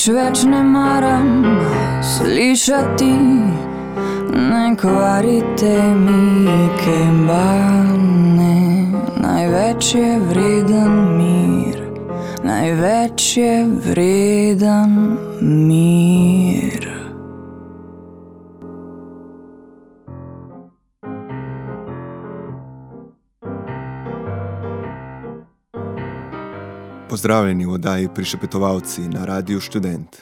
Nič 0.00 0.08
več 0.16 0.42
ne 0.48 0.62
maram 0.64 1.26
slišati, 2.00 3.08
ne 4.32 4.62
kvarite 4.80 5.74
mi 6.04 6.54
kembane. 6.80 8.56
Največ 9.20 9.90
je 9.98 10.14
vreden 10.30 10.96
mir, 11.18 11.84
največ 12.48 13.26
je 13.36 13.52
vreden 13.90 14.96
mir. 15.42 16.69
Pozdravljeni 27.10 27.66
v 27.66 27.72
oddaji 27.72 28.08
Prišepetovalci 28.14 29.00
na 29.00 29.24
Radiu 29.24 29.60
Student. 29.60 30.16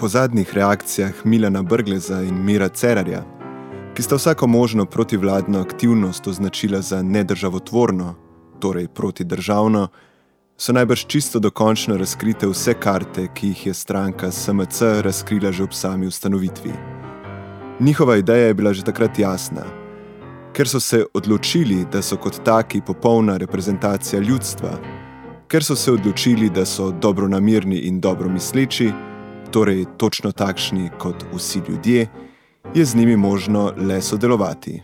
Po 0.00 0.08
zadnjih 0.08 0.54
reakcijah 0.54 1.12
Milana 1.24 1.62
Brgleza 1.62 2.22
in 2.22 2.44
Mira 2.44 2.68
Cerarja, 2.68 3.24
ki 3.94 4.02
sta 4.02 4.14
vsako 4.14 4.46
možno 4.46 4.84
protivladno 4.86 5.60
aktivnost 5.60 6.26
označila 6.26 6.80
za 6.80 7.02
nedržavotvorno, 7.02 8.14
torej 8.60 8.88
protidržavno, 8.88 9.88
so 10.56 10.72
najbrž 10.72 11.04
čisto 11.06 11.38
dokončno 11.38 11.96
razkrite 11.96 12.46
vse 12.46 12.74
karte, 12.74 13.26
ki 13.34 13.48
jih 13.48 13.66
je 13.66 13.74
stranka 13.74 14.30
SMC 14.30 15.02
razkrila 15.02 15.52
že 15.52 15.62
ob 15.62 15.74
sami 15.74 16.06
ustanovitvi. 16.06 16.72
Njihova 17.80 18.16
ideja 18.16 18.46
je 18.46 18.54
bila 18.54 18.72
že 18.72 18.84
takrat 18.84 19.18
jasna. 19.18 19.77
Ker 20.58 20.66
so 20.68 20.80
se 20.80 21.04
odločili, 21.14 21.84
da 21.92 22.00
so 22.02 22.16
kot 22.18 22.40
taki 22.44 22.80
popolna 22.80 23.36
reprezentacija 23.36 24.18
ljudstva, 24.18 24.72
ker 25.46 25.62
so 25.64 25.76
se 25.78 25.92
odločili, 25.92 26.48
da 26.50 26.64
so 26.66 26.90
dobronamirni 26.90 27.76
in 27.86 28.00
dobromisleči, 28.00 28.88
torej 29.54 29.84
točno 29.96 30.32
takšni 30.32 30.90
kot 30.98 31.22
vsi 31.34 31.62
ljudje, 31.68 32.08
je 32.74 32.84
z 32.84 32.94
njimi 32.94 33.16
možno 33.16 33.72
le 33.76 34.00
sodelovati. 34.02 34.82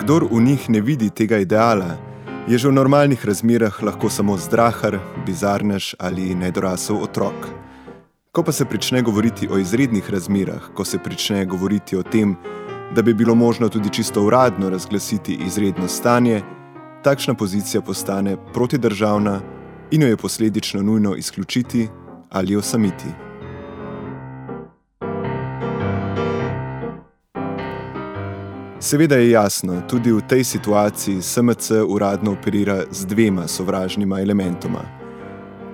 Kdor 0.00 0.28
v 0.30 0.42
njih 0.42 0.70
ne 0.70 0.80
vidi 0.80 1.10
tega 1.10 1.38
ideala, 1.38 1.96
je 2.48 2.58
že 2.58 2.68
v 2.68 2.72
normalnih 2.72 3.24
razmerah 3.24 3.82
lahko 3.82 4.10
samo 4.10 4.36
zdrahar, 4.36 4.98
bizarnež 5.26 5.94
ali 5.98 6.34
nedorasel 6.34 7.00
otrok. 7.00 7.48
Ko 8.32 8.42
pa 8.42 8.52
se 8.52 8.64
prične 8.64 9.02
govoriti 9.02 9.48
o 9.48 9.58
izrednih 9.58 10.10
razmerah, 10.10 10.68
ko 10.74 10.84
se 10.84 10.98
prične 10.98 11.46
govoriti 11.46 11.96
o 11.96 12.02
tem, 12.02 12.36
da 12.94 13.02
bi 13.02 13.14
bilo 13.14 13.34
možno 13.34 13.68
tudi 13.68 13.90
čisto 13.92 14.22
uradno 14.22 14.70
razglasiti 14.70 15.38
izredno 15.46 15.88
stanje, 15.88 16.42
takšna 17.04 17.34
pozicija 17.34 17.80
postane 17.80 18.36
protidržavna 18.54 19.40
in 19.90 20.02
jo 20.02 20.08
je 20.08 20.16
posledično 20.16 20.82
nujno 20.82 21.14
izključiti 21.14 21.88
ali 22.30 22.56
osamiti. 22.56 23.06
Seveda 28.80 29.16
je 29.16 29.30
jasno, 29.30 29.82
tudi 29.88 30.12
v 30.12 30.20
tej 30.28 30.44
situaciji 30.44 31.22
SMC 31.22 31.70
uradno 31.88 32.32
operira 32.32 32.82
z 32.90 33.06
dvema 33.06 33.48
sovražnima 33.48 34.20
elementoma. 34.20 34.82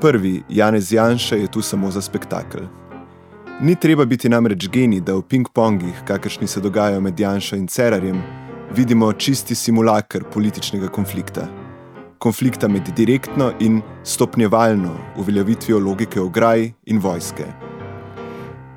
Prvi, 0.00 0.42
Janez 0.48 0.92
Janša, 0.92 1.36
je 1.36 1.46
tu 1.46 1.62
samo 1.62 1.90
za 1.90 2.00
spektakel. 2.00 2.60
Ni 3.60 3.74
treba 3.74 4.04
biti 4.04 4.28
namreč 4.28 4.68
geni, 4.70 5.00
da 5.00 5.16
v 5.18 5.22
ping-pongih, 5.26 6.04
kakršni 6.06 6.46
se 6.46 6.60
dogajajo 6.62 7.00
med 7.00 7.20
Janšo 7.20 7.56
in 7.56 7.66
Cerarjem, 7.66 8.20
vidimo 8.70 9.12
čisti 9.12 9.54
simulakr 9.54 10.22
političnega 10.32 10.86
konflikta. 10.88 11.48
Konflikta 12.18 12.68
med 12.68 12.86
direktno 12.96 13.50
in 13.60 13.80
stopnjevalno 14.04 14.94
uveljavitvijo 15.16 15.78
logike 15.78 16.20
ograj 16.20 16.70
in 16.86 17.02
vojske. 17.02 17.48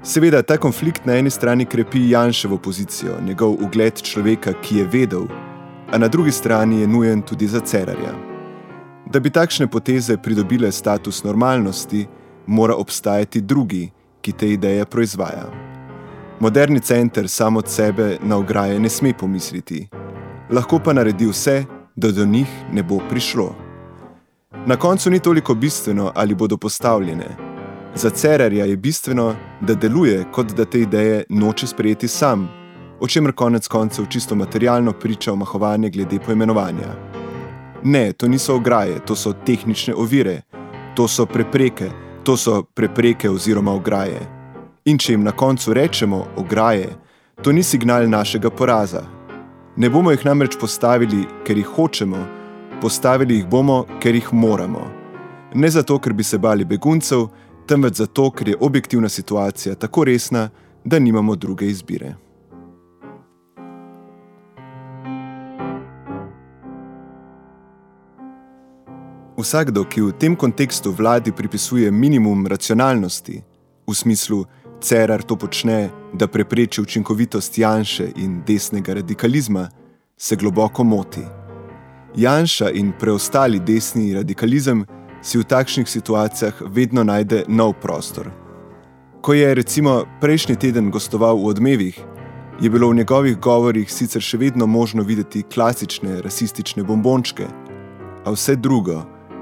Seveda, 0.03 0.41
ta 0.41 0.57
konflikt 0.57 1.05
na 1.05 1.13
eni 1.13 1.29
strani 1.29 1.65
krepi 1.65 2.09
Janševo 2.09 2.57
pozicijo, 2.57 3.21
njegov 3.21 3.61
ugled 3.61 4.01
človeka, 4.01 4.53
ki 4.63 4.77
je 4.77 4.87
vedel, 4.87 5.29
a 5.91 5.97
na 5.97 6.07
drugi 6.07 6.31
strani 6.31 6.81
je 6.81 6.87
nujen 6.87 7.21
tudi 7.21 7.47
za 7.47 7.59
Cerarja. 7.59 8.17
Da 9.05 9.19
bi 9.19 9.29
takšne 9.29 9.67
poteze 9.67 10.17
pridobile 10.17 10.71
status 10.71 11.23
normalnosti, 11.23 12.07
mora 12.47 12.75
obstajati 12.75 13.41
drugi, 13.41 13.91
ki 14.21 14.31
te 14.31 14.49
ideje 14.49 14.85
proizvaja. 14.85 15.45
Moderni 16.39 16.79
center 16.79 17.29
sam 17.29 17.57
od 17.57 17.67
sebe 17.67 18.17
na 18.23 18.37
ograje 18.37 18.79
ne 18.79 18.89
sme 18.89 19.13
pomisliti, 19.13 19.87
lahko 20.49 20.79
pa 20.79 20.93
naredi 20.93 21.27
vse, 21.27 21.63
da 21.95 22.11
do 22.11 22.25
njih 22.25 22.47
ne 22.73 22.83
bo 22.83 22.99
prišlo. 23.09 23.55
Na 24.65 24.75
koncu 24.75 25.09
ni 25.09 25.19
toliko 25.19 25.53
bistveno, 25.53 26.11
ali 26.15 26.35
bodo 26.35 26.57
postavljene. 26.57 27.27
Za 27.95 28.09
Cererja 28.09 28.65
je 28.65 28.77
bistveno, 28.77 29.35
da 29.61 29.75
deluje, 29.75 30.25
kot 30.31 30.53
da 30.53 30.65
te 30.65 30.81
ideje 30.81 31.23
noče 31.29 31.67
sprejeti 31.67 32.07
sam, 32.07 32.49
o 32.99 33.07
čemer 33.07 33.33
konec 33.33 33.67
koncev 33.67 34.05
čisto 34.05 34.35
materialno 34.35 34.93
priča 34.93 35.33
omahovanje 35.33 35.89
glede 35.89 36.19
poimenovanja. 36.19 36.95
Ne, 37.83 38.13
to 38.13 38.27
niso 38.27 38.55
ograje, 38.55 38.99
to 39.05 39.15
so 39.15 39.33
tehnične 39.45 39.95
ovire, 39.95 40.41
to 40.95 41.07
so 41.07 41.25
prepreke, 41.25 41.89
to 42.23 42.37
so 42.37 42.63
prepreke 42.63 43.29
oziroma 43.29 43.73
ograje. 43.73 44.21
In 44.85 44.97
če 44.97 45.13
jim 45.13 45.23
na 45.23 45.31
koncu 45.31 45.73
rečemo 45.73 46.25
ograje, 46.37 46.89
to 47.41 47.51
ni 47.51 47.63
signal 47.63 48.09
našega 48.09 48.49
poraza. 48.49 49.03
Ne 49.77 49.89
bomo 49.89 50.11
jih 50.11 50.25
namreč 50.25 50.57
postavili, 50.59 51.25
ker 51.45 51.57
jih 51.57 51.69
hočemo, 51.75 52.25
postavili 52.81 53.39
jih 53.39 53.47
bomo, 53.49 53.85
ker 54.01 54.15
jih 54.15 54.33
moramo. 54.33 54.87
Ne 55.53 55.69
zato, 55.69 55.99
ker 55.99 56.13
bi 56.13 56.23
se 56.23 56.37
bali 56.37 56.65
beguncev, 56.65 57.27
temveč 57.67 58.01
zato, 58.01 58.29
ker 58.31 58.49
je 58.49 58.57
objektivna 58.59 59.09
situacija 59.09 59.75
tako 59.75 60.03
resna, 60.03 60.49
da 60.83 60.99
nimamo 60.99 61.35
druge 61.35 61.65
izbire. 61.65 62.15
Vsakdo, 69.41 69.83
ki 69.89 70.01
v 70.01 70.11
tem 70.13 70.35
kontekstu 70.37 70.91
vladi 70.93 71.31
pripisuje 71.33 71.91
minimum 71.91 72.45
racionalnosti, 72.47 73.41
v 73.87 73.93
smislu, 73.93 74.45
Cerar 74.81 75.21
to 75.21 75.35
počne, 75.35 75.89
da 76.13 76.27
prepreči 76.27 76.81
učinkovitost 76.81 77.57
Janša 77.57 78.05
in 78.17 78.41
desnega 78.45 78.93
radikalizma, 78.93 79.69
se 80.17 80.35
globoko 80.35 80.83
moti. 80.83 81.21
Janša 82.15 82.69
in 82.73 82.91
preostali 82.99 83.59
desni 83.59 84.13
radikalizem 84.13 84.85
si 85.21 85.37
v 85.37 85.45
takšnih 85.45 85.89
situacijah 85.89 86.61
vedno 86.61 87.03
najde 87.03 87.43
nov 87.47 87.73
prostor. 87.81 88.29
Ko 89.21 89.33
je 89.33 89.53
recimo 89.55 90.03
prejšnji 90.21 90.55
teden 90.55 90.91
gostoval 90.91 91.37
v 91.37 91.45
odmevih, 91.45 91.97
je 92.61 92.69
bilo 92.69 92.89
v 92.89 93.01
njegovih 93.01 93.37
govorih 93.37 93.89
sicer 93.89 94.21
še 94.21 94.37
vedno 94.37 94.67
možno 94.67 95.03
videti 95.03 95.43
klasične 95.43 96.21
rasistične 96.21 96.83
bombončke, 96.83 97.45
a 98.25 98.31
vse 98.33 98.55
drugo, 98.55 99.01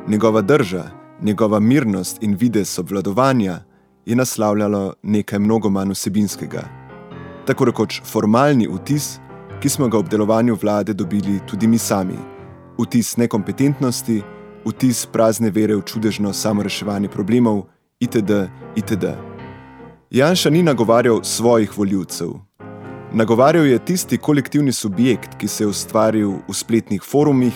njegova 0.09 0.41
drža, 0.41 0.83
njegova 1.21 1.59
mirnost 1.59 2.23
in 2.23 2.35
videz 2.35 2.79
obvladovanja 2.79 3.59
je 4.05 4.15
naslavljalo 4.15 4.93
nekaj 5.03 5.39
mnogo 5.39 5.69
manj 5.69 5.91
vsebinskega. 5.91 6.63
Tako 7.45 7.65
rekoč 7.65 8.01
formalni 8.05 8.67
vtis, 8.67 9.19
ki 9.61 9.69
smo 9.69 9.87
ga 9.87 9.97
ob 9.97 10.09
delovanju 10.09 10.57
vlade 10.61 10.93
dobili 10.93 11.39
tudi 11.47 11.67
mi 11.67 11.77
sami, 11.77 12.17
vtis 12.77 13.17
nekompetentnosti, 13.17 14.21
vtis 14.65 15.05
prazne 15.05 15.49
vere 15.49 15.75
v 15.75 15.81
čudežno 15.85 16.33
samoreševanje 16.33 17.09
problemov, 17.09 17.63
itd. 17.99 18.31
itd. 18.75 19.05
Janša 20.09 20.49
ni 20.49 20.63
nagovarjal 20.63 21.23
svojih 21.23 21.77
voljivcev. 21.77 22.29
Nagovarjal 23.13 23.65
je 23.65 23.85
tisti 23.85 24.17
kolektivni 24.17 24.71
subjekt, 24.71 25.37
ki 25.37 25.47
se 25.47 25.63
je 25.63 25.67
ustvaril 25.67 26.31
v 26.47 26.53
spletnih 26.53 27.01
forumih 27.03 27.53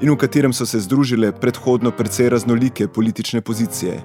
in 0.00 0.10
v 0.10 0.16
katerem 0.16 0.52
so 0.52 0.66
se 0.66 0.80
združile 0.80 1.32
predhodno 1.32 1.90
precej 1.90 2.28
raznolike 2.28 2.88
politične 2.88 3.40
pozicije, 3.40 4.00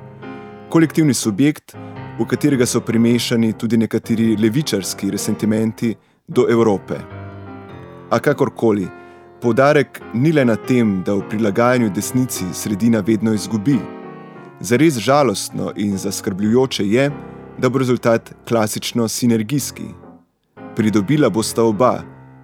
kolektivni 0.69 1.13
subjekt, 1.13 1.75
v 2.19 2.25
katerega 2.25 2.66
so 2.66 2.81
primešani 2.81 3.54
tudi 3.54 3.78
nekateri 3.78 4.38
levičarski 4.38 5.12
resentimenti 5.12 5.95
do 6.28 6.45
Evrope. 6.50 6.98
A 8.10 8.19
kakorkoli, 8.19 8.88
poudarek 9.42 10.01
ni 10.13 10.31
le 10.31 10.45
na 10.45 10.56
tem, 10.56 11.01
da 11.06 11.13
v 11.13 11.28
prilagajanju 11.30 11.90
desnici 11.90 12.46
sredina 12.54 13.00
vedno 13.00 13.34
izgubi. 13.34 13.78
Zares 14.60 14.98
žalostno 14.98 15.74
in 15.75 15.98
zaskrbljujoče 15.98 16.88
je, 16.88 17.12
da 17.57 17.69
bo 17.69 17.80
rezultat 17.80 18.34
klasično 18.48 19.07
sinergijski. 19.07 19.84
Pridobila 20.75 21.30
bosta 21.30 21.63
oba, 21.63 22.01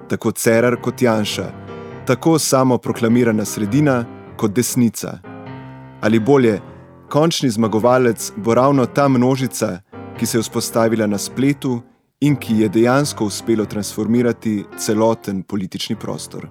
tako 0.09 0.31
Cerar 0.31 0.75
kot 0.81 1.01
Janša, 1.01 1.68
tako 2.09 2.39
samo 2.39 2.77
proklamirana 2.77 3.45
sredina 3.45 4.05
kot 4.37 4.51
desnica. 4.51 5.19
Ali 6.01 6.19
bolje, 6.19 6.61
končni 7.09 7.49
zmagovalec 7.49 8.31
bo 8.35 8.53
ravno 8.53 8.85
ta 8.85 9.07
množica, 9.07 9.81
ki 10.17 10.25
se 10.25 10.37
je 10.37 10.41
vzpostavila 10.41 11.07
na 11.07 11.17
spletu 11.17 11.81
in 12.19 12.35
ki 12.35 12.57
je 12.59 12.69
dejansko 12.69 13.25
uspelo 13.25 13.65
transformirati 13.65 14.65
celoten 14.77 15.43
politični 15.43 15.95
prostor. 15.95 16.47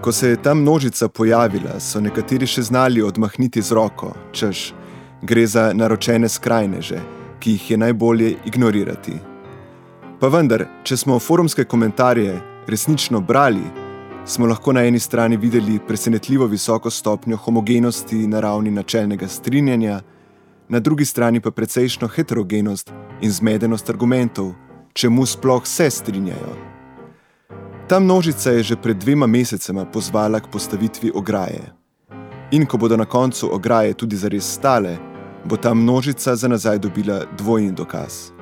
Ko 0.00 0.12
se 0.12 0.28
je 0.28 0.42
ta 0.42 0.54
množica 0.54 1.08
pojavila, 1.08 1.80
so 1.80 2.00
nekateri 2.00 2.46
še 2.46 2.62
znali 2.62 3.02
odmahniti 3.02 3.62
z 3.62 3.72
roko, 3.72 4.12
češ, 4.32 4.72
gre 5.22 5.46
za 5.46 5.70
naročene 5.72 6.28
skrajneže, 6.28 7.00
ki 7.40 7.50
jih 7.50 7.70
je 7.70 7.76
najbolje 7.76 8.36
ignorirati. 8.44 9.33
Pa 10.24 10.30
vendar, 10.32 10.62
če 10.88 10.96
smo 10.96 11.18
forumske 11.20 11.66
komentarje 11.68 12.38
resnično 12.72 13.18
brali, 13.20 13.60
smo 14.24 14.46
lahko 14.48 14.72
na 14.72 14.86
eni 14.88 14.96
strani 14.98 15.36
videli 15.36 15.74
presenetljivo 15.86 16.46
visoko 16.48 16.88
stopnjo 16.90 17.36
homogenosti 17.36 18.22
na 18.26 18.40
ravni 18.40 18.70
načelnega 18.70 19.28
strinjanja, 19.28 19.98
na 20.68 20.80
drugi 20.80 21.04
strani 21.04 21.42
pa 21.44 21.50
precejšno 21.50 22.08
heterogenost 22.08 22.92
in 23.20 23.32
zmedenost 23.36 23.90
argumentov, 23.90 24.54
čemu 24.92 25.26
sploh 25.26 25.66
se 25.66 25.90
strinjajo. 25.90 26.56
Ta 27.88 28.00
množica 28.00 28.50
je 28.56 28.62
že 28.62 28.76
pred 28.76 28.96
dvema 28.96 29.26
mesecema 29.26 29.84
pozvala 29.84 30.40
k 30.40 30.48
postavitvi 30.48 31.12
ograje. 31.14 31.68
In 32.50 32.64
ko 32.66 32.80
bodo 32.80 32.96
na 32.96 33.04
koncu 33.04 33.54
ograje 33.54 33.92
tudi 33.92 34.16
zares 34.16 34.48
stale, 34.54 34.96
bo 35.44 35.56
ta 35.56 35.74
množica 35.74 36.36
za 36.36 36.48
nazaj 36.48 36.78
dobila 36.78 37.26
dvojni 37.36 37.72
dokaz. 37.72 38.33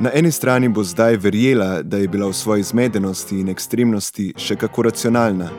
Na 0.00 0.10
eni 0.14 0.32
strani 0.32 0.68
bo 0.68 0.84
zdaj 0.84 1.16
verjela, 1.16 1.82
da 1.82 1.96
je 1.96 2.08
bila 2.08 2.28
v 2.28 2.32
svoji 2.32 2.62
zmedenosti 2.62 3.40
in 3.40 3.48
ekstremnosti 3.48 4.32
še 4.36 4.56
kako 4.56 4.82
racionalna, 4.88 5.50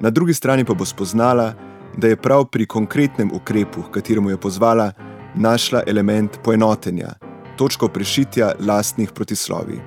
na 0.00 0.10
drugi 0.10 0.34
strani 0.34 0.64
pa 0.64 0.74
bo 0.74 0.84
spoznala, 0.84 1.54
da 1.96 2.08
je 2.08 2.16
prav 2.16 2.46
pri 2.46 2.66
konkretnem 2.66 3.32
ukrepu, 3.34 3.82
kateremu 3.90 4.30
je 4.30 4.36
pozvala, 4.36 4.92
našla 5.34 5.82
element 5.86 6.38
poenotenja, 6.44 7.14
točko 7.56 7.88
prešitja 7.88 8.52
lastnih 8.60 9.12
protislovi. 9.12 9.80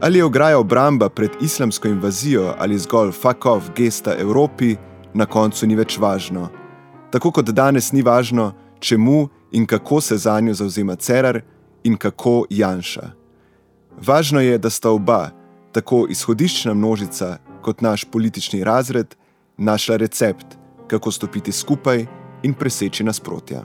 Ali 0.00 0.18
je 0.18 0.24
ograja 0.24 0.58
obramba 0.58 1.08
pred 1.08 1.30
islamsko 1.40 1.88
invazijo 1.88 2.54
ali 2.58 2.78
zgolj 2.78 3.12
off 3.44 3.70
gesta 3.76 4.14
Evropi, 4.18 4.76
na 5.14 5.26
koncu 5.26 5.66
ni 5.66 5.76
več 5.76 5.98
važno. 5.98 6.48
Tako 7.10 7.30
kot 7.30 7.50
danes 7.50 7.92
ni 7.92 8.02
važno, 8.02 8.52
čemu 8.80 9.28
in 9.52 9.66
kako 9.66 10.00
se 10.00 10.16
za 10.16 10.40
njo 10.40 10.54
zauzema 10.54 10.96
Cerar 10.96 11.40
in 11.86 11.96
kako 11.96 12.44
Janša. 12.50 13.10
Važno 14.06 14.40
je, 14.40 14.58
da 14.58 14.70
sta 14.70 14.90
oba, 14.90 15.30
tako 15.72 16.06
izhodiščna 16.10 16.74
množica 16.74 17.36
kot 17.62 17.80
naš 17.80 18.04
politični 18.10 18.64
razred, 18.64 19.14
našla 19.56 19.96
recept, 19.96 20.58
kako 20.90 21.10
stopiti 21.10 21.52
skupaj 21.52 22.06
in 22.42 22.54
preseči 22.54 23.04
nasprotja. 23.04 23.64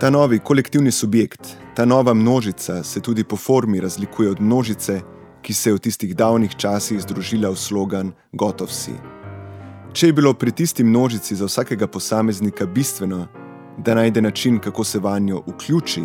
Ta 0.00 0.10
novi 0.10 0.38
kolektivni 0.38 0.90
subjekt, 0.90 1.56
ta 1.76 1.84
nova 1.84 2.14
množica 2.14 2.82
se 2.82 3.00
tudi 3.00 3.24
po 3.24 3.36
formi 3.36 3.80
razlikuje 3.80 4.30
od 4.30 4.40
množice, 4.40 5.00
ki 5.42 5.54
se 5.54 5.70
je 5.70 5.74
v 5.74 5.78
tistih 5.78 6.16
davnih 6.16 6.56
časih 6.56 7.02
združila 7.02 7.50
v 7.50 7.58
slogan 7.58 8.12
Gotov 8.32 8.70
si. 8.70 9.21
Če 9.92 10.06
je 10.06 10.12
bilo 10.12 10.32
pri 10.32 10.52
tisti 10.56 10.84
množici 10.84 11.36
za 11.36 11.44
vsakega 11.44 11.86
posameznika 11.86 12.66
bistveno, 12.66 13.26
da 13.78 13.94
najde 13.94 14.22
način, 14.22 14.58
kako 14.58 14.84
se 14.84 14.98
vanjo 14.98 15.42
vključi, 15.46 16.02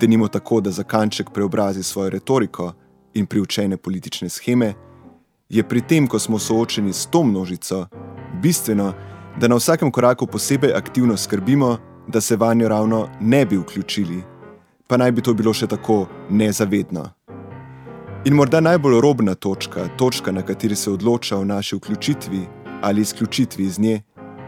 da 0.00 0.06
nimo 0.06 0.28
tako, 0.28 0.60
da 0.60 0.70
za 0.70 0.82
kanček 0.82 1.30
preobrazi 1.30 1.82
svojo 1.82 2.10
retoriko 2.10 2.72
in 3.14 3.26
priučene 3.26 3.76
politične 3.76 4.28
scheme, 4.28 4.74
je 5.48 5.62
pri 5.68 5.80
tem, 5.80 6.06
ko 6.06 6.18
smo 6.18 6.38
soočeni 6.38 6.92
s 6.92 7.06
to 7.06 7.22
množico, 7.22 7.86
bistveno, 8.42 8.92
da 9.40 9.48
na 9.48 9.56
vsakem 9.56 9.90
koraku 9.90 10.26
posebej 10.26 10.72
aktivno 10.76 11.16
skrbimo, 11.16 11.76
da 12.08 12.20
se 12.20 12.36
vanjo 12.36 12.68
ravno 12.68 13.08
ne 13.20 13.46
bi 13.46 13.56
vključili, 13.56 14.22
pa 14.86 14.96
naj 14.96 15.12
bi 15.12 15.22
to 15.22 15.34
bilo 15.34 15.54
še 15.54 15.66
tako 15.66 16.06
nezavedno. 16.30 17.08
In 18.24 18.34
morda 18.34 18.60
najbolj 18.60 19.00
robna 19.00 19.34
točka, 19.34 19.88
točka, 19.96 20.32
na 20.32 20.42
kateri 20.42 20.76
se 20.76 20.90
odloča 20.90 21.38
o 21.38 21.44
naši 21.44 21.76
vključitvi 21.76 22.63
ali 22.84 23.00
izključitvi 23.00 23.64
iz 23.64 23.78
nje, 23.78 24.02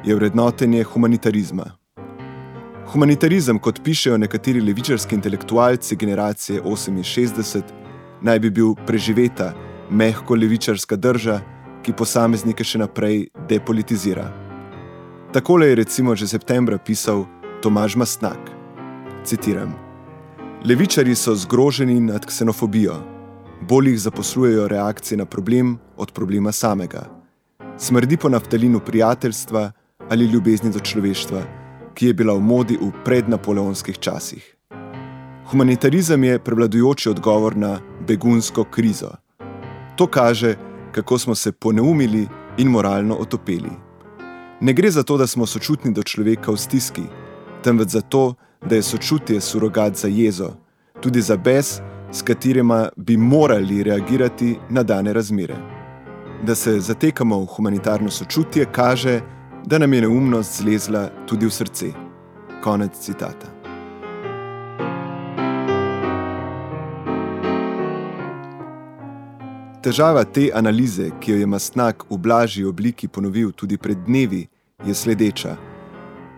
je 0.04 0.14
vrednotenje 0.14 0.82
humanitarizma. 0.82 1.64
Humanitarizem, 2.86 3.58
kot 3.58 3.80
pišejo 3.84 4.18
nekateri 4.18 4.60
levičarski 4.60 5.14
intelektualci 5.14 5.96
generacije 5.96 6.62
68, 6.62 7.62
naj 8.22 8.38
bi 8.38 8.50
bil 8.50 8.74
preživeta, 8.86 9.52
mehko 9.90 10.34
levičarska 10.34 10.96
drža, 10.96 11.40
ki 11.82 11.92
posameznike 11.92 12.64
še 12.64 12.78
naprej 12.78 13.26
depolitizira. 13.48 14.28
Takole 15.32 15.68
je 15.68 15.80
recimo 15.82 16.14
že 16.16 16.28
septembra 16.28 16.78
pisal 16.78 17.24
Tomaž 17.62 17.96
Mastnak. 17.96 18.52
Citiram: 19.24 19.74
Levičari 20.64 21.14
so 21.14 21.34
zgroženi 21.34 22.00
nad 22.00 22.26
ksenofobijo 22.26 23.16
bolj 23.60 23.88
jih 23.90 24.00
zaposlujejo 24.00 24.68
reakcije 24.68 25.18
na 25.18 25.24
problem 25.24 25.78
od 25.96 26.12
problema 26.12 26.52
samega. 26.52 27.15
Smrdi 27.78 28.16
po 28.16 28.28
naftalinu 28.28 28.80
prijateljstva 28.80 29.72
ali 30.10 30.24
ljubezni 30.24 30.70
do 30.70 30.78
človeštva, 30.80 31.42
ki 31.94 32.06
je 32.06 32.14
bila 32.14 32.34
v 32.34 32.40
modi 32.40 32.78
v 32.80 32.88
prednapoleonskih 33.04 33.98
časih. 33.98 34.56
Humanitarizem 35.50 36.24
je 36.24 36.38
prevladujoči 36.38 37.10
odgovor 37.10 37.56
na 37.56 37.80
begunsko 38.08 38.64
krizo. 38.64 39.10
To 39.96 40.06
kaže, 40.06 40.54
kako 40.92 41.18
smo 41.18 41.34
se 41.34 41.52
poneumili 41.52 42.28
in 42.58 42.68
moralno 42.68 43.14
otopeli. 43.14 43.70
Ne 44.60 44.72
gre 44.72 44.90
za 44.90 45.02
to, 45.02 45.16
da 45.16 45.26
smo 45.26 45.46
sočutni 45.46 45.92
do 45.92 46.02
človeka 46.02 46.52
v 46.52 46.56
stiski, 46.56 47.02
temveč 47.62 47.88
za 47.88 48.00
to, 48.00 48.34
da 48.68 48.74
je 48.74 48.82
sočutje 48.82 49.40
surogat 49.40 49.96
za 49.96 50.08
jezo, 50.08 50.50
tudi 51.00 51.20
za 51.20 51.36
bes, 51.36 51.80
s 52.12 52.22
katerima 52.22 52.88
bi 52.96 53.16
morali 53.16 53.82
reagirati 53.82 54.56
na 54.70 54.82
dane 54.82 55.12
razmere. 55.12 55.75
Da 56.44 56.54
se 56.54 56.80
zatekamo 56.80 57.38
v 57.40 57.46
humanitarno 57.46 58.10
sočutje, 58.10 58.66
kaže, 58.72 59.20
da 59.64 59.78
nam 59.78 59.94
je 59.94 60.00
neumnost 60.00 60.62
zlezla 60.62 61.08
tudi 61.26 61.46
v 61.46 61.50
srce. 61.50 61.86
Konec 62.62 62.98
citata. 63.00 63.46
Težava 69.82 70.24
te 70.24 70.48
analize, 70.54 71.10
ki 71.20 71.30
jo 71.30 71.38
je 71.38 71.46
Mastnak 71.46 72.04
v 72.10 72.18
blažji 72.18 72.64
obliki 72.64 73.08
ponovil 73.08 73.52
tudi 73.52 73.78
pred 73.78 73.98
dnevi, 74.06 74.46
je 74.84 74.94
sledeča. 74.94 75.56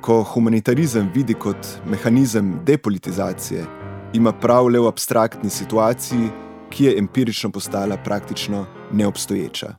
Ko 0.01 0.23
humanitarizem 0.23 1.09
vidi 1.15 1.35
kot 1.35 1.81
mehanizem 1.89 2.59
depolitizacije, 2.65 3.65
ima 4.13 4.33
prav 4.33 4.69
le 4.69 4.79
v 4.79 4.89
abstraktni 4.89 5.51
situaciji, 5.51 6.29
ki 6.71 6.85
je 6.85 6.99
empirično 6.99 7.51
postala 7.51 7.97
praktično 7.97 8.67
neobstoječa. 8.93 9.75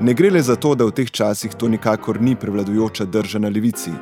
Ne 0.00 0.14
gre 0.14 0.30
le 0.30 0.42
za 0.42 0.56
to, 0.56 0.74
da 0.74 0.84
v 0.84 0.90
teh 0.90 1.10
časih 1.10 1.54
to 1.54 1.68
nikakor 1.68 2.20
ni 2.20 2.36
prevladujoča 2.36 3.04
drža 3.04 3.38
na 3.38 3.48
levici. 3.48 3.92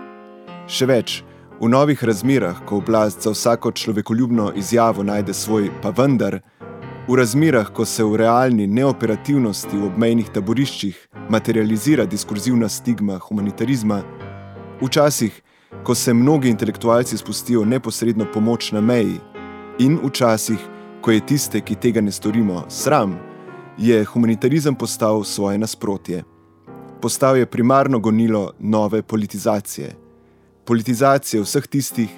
Še 0.68 0.86
več, 0.86 1.20
v 1.60 1.68
novih 1.68 2.04
razmerah, 2.04 2.62
ko 2.64 2.78
oblast 2.80 3.22
za 3.22 3.30
vsako 3.34 3.72
človekoljubno 3.72 4.52
izjavo 4.56 5.02
najde 5.02 5.34
svoj 5.34 5.68
pa 5.82 5.90
vendar, 5.90 6.40
v 7.08 7.16
razmerah, 7.16 7.68
ko 7.74 7.84
se 7.84 8.04
v 8.04 8.16
realni 8.16 8.66
neoperativnosti 8.66 9.76
v 9.76 9.86
obmejnih 9.90 10.28
taboriščih 10.32 11.08
materializira 11.28 12.06
diskurzivna 12.06 12.68
stigma 12.68 13.18
humanitarizma, 13.18 14.02
včasih, 14.80 15.42
ko 15.84 15.94
se 15.94 16.14
mnogi 16.14 16.48
intelektualci 16.48 17.16
spustijo 17.18 17.64
neposredno 17.64 18.24
pomoč 18.32 18.72
na 18.72 18.80
meji, 18.80 19.18
in 19.78 19.98
včasih, 20.04 20.60
ko 21.00 21.10
je 21.10 21.20
tiste, 21.26 21.60
ki 21.60 21.74
tega 21.74 22.00
ne 22.00 22.12
storimo, 22.12 22.64
sram, 22.68 23.18
je 23.78 24.04
humanitarizem 24.04 24.74
postal 24.74 25.24
svoje 25.24 25.58
nasprotje. 25.58 26.24
Postal 27.00 27.36
je 27.36 27.46
primarno 27.46 27.98
gonilo 27.98 28.52
nove 28.58 29.02
politizacije. 29.02 29.96
Politizacije 30.64 31.42
vseh 31.42 31.66
tistih, 31.66 32.10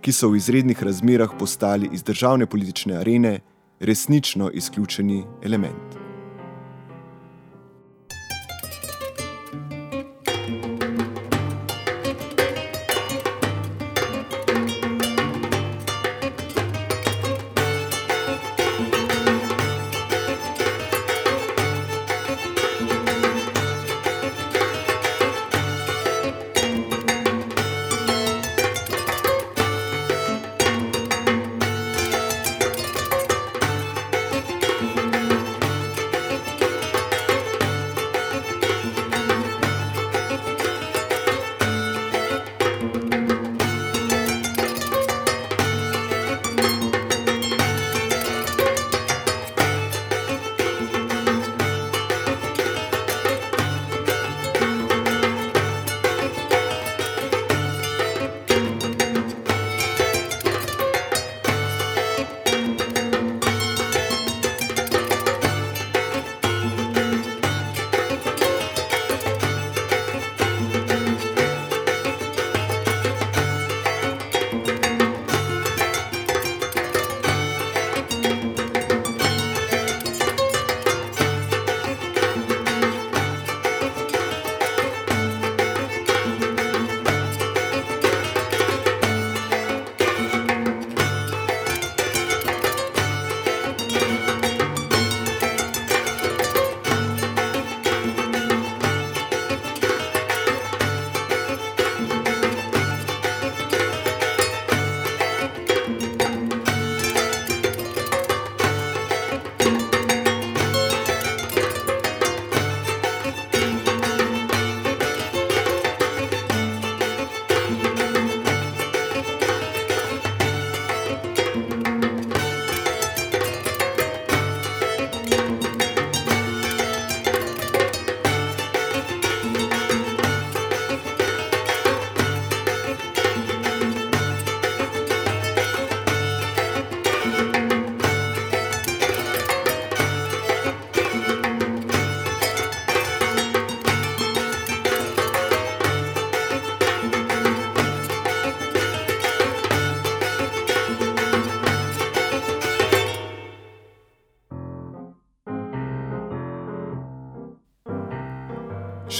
ki 0.00 0.12
so 0.12 0.28
v 0.28 0.36
izrednih 0.36 0.82
razmerah 0.82 1.30
postali 1.38 1.88
iz 1.92 2.02
državne 2.02 2.46
politične 2.46 2.96
arene 2.96 3.40
resnično 3.80 4.50
izključeni 4.50 5.24
element. 5.42 6.07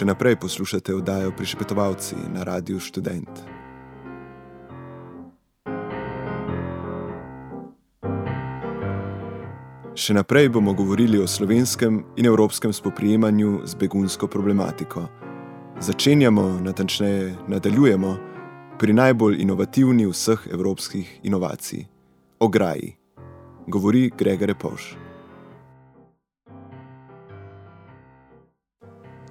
Še 0.09 0.15
naprej 0.17 0.39
poslušate 0.41 0.95
oddajo 0.97 1.35
Prišpetovalci 1.37 2.17
na 2.33 2.41
Radiu 2.41 2.81
Student. 2.81 3.29
Še 9.93 10.17
naprej 10.17 10.49
bomo 10.49 10.73
govorili 10.73 11.21
o 11.21 11.27
slovenskem 11.29 11.99
in 12.17 12.25
evropskem 12.25 12.73
spoprijemanju 12.73 13.69
z 13.69 13.77
begunsko 13.77 14.31
problematiko. 14.33 15.05
Začenjamo, 15.77 16.47
natančneje 16.65 17.35
nadaljujemo, 17.45 18.15
pri 18.81 18.97
najbolj 18.97 19.43
inovativni 19.45 20.09
vseh 20.09 20.49
evropskih 20.49 21.21
inovacij- 21.29 21.85
ograji. 22.49 22.97
Govori 23.67 24.09
Gregor 24.17 24.57
Poš. 24.57 25.08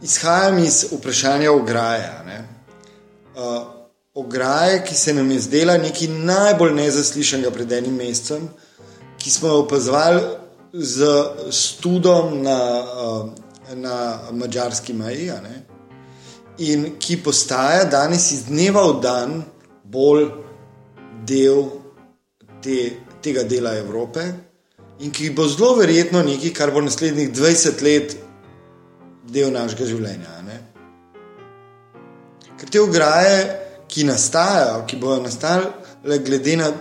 Izhajam 0.02 0.60
iz 0.60 0.86
vprašanja 0.92 1.52
ograje. 1.52 2.24
Uh, 3.36 3.68
ograje, 4.14 4.84
ki 4.86 4.96
se 4.96 5.14
nam 5.14 5.32
je 5.32 5.40
zdela 5.40 5.78
nekaj 5.78 6.08
najbolj 6.08 6.74
nezaslišanega 6.74 7.52
pred 7.52 7.72
enim 7.72 7.96
mesecem, 7.96 8.48
ki 9.18 9.32
smo 9.32 9.48
jo 9.48 9.60
opazovali 9.60 10.22
z 10.74 11.08
študom 11.52 12.42
na, 12.42 12.84
uh, 12.84 13.30
na 13.76 14.20
mačarski 14.32 14.94
meji, 14.94 15.32
in 16.58 16.92
ki 17.00 17.18
postaja 17.24 17.84
danes 17.86 18.32
iz 18.32 18.46
dneva 18.46 18.86
v 18.92 19.02
dan 19.02 19.44
bolj 19.84 20.30
del 21.26 21.64
te, 22.62 22.92
tega 23.22 23.44
dela 23.44 23.78
Evrope, 23.78 24.26
in 25.00 25.12
ki 25.12 25.30
bo 25.30 25.48
zelo 25.48 25.76
verjetno 25.76 26.24
nekaj, 26.24 26.54
kar 26.54 26.72
bo 26.72 26.82
naslednjih 26.82 27.34
20 27.34 27.82
let 27.82 28.18
del 29.28 29.52
našega 29.52 29.86
življenja. 29.86 30.42
Ne? 30.48 30.58
Ker 32.58 32.70
te 32.72 32.82
ograje, 32.82 33.40
ki 33.88 34.08
nastajajo, 34.08 34.84
ki 34.88 35.00
bodo 35.00 35.22
nastale 35.28 36.20
glede 36.26 36.58
na 36.60 36.72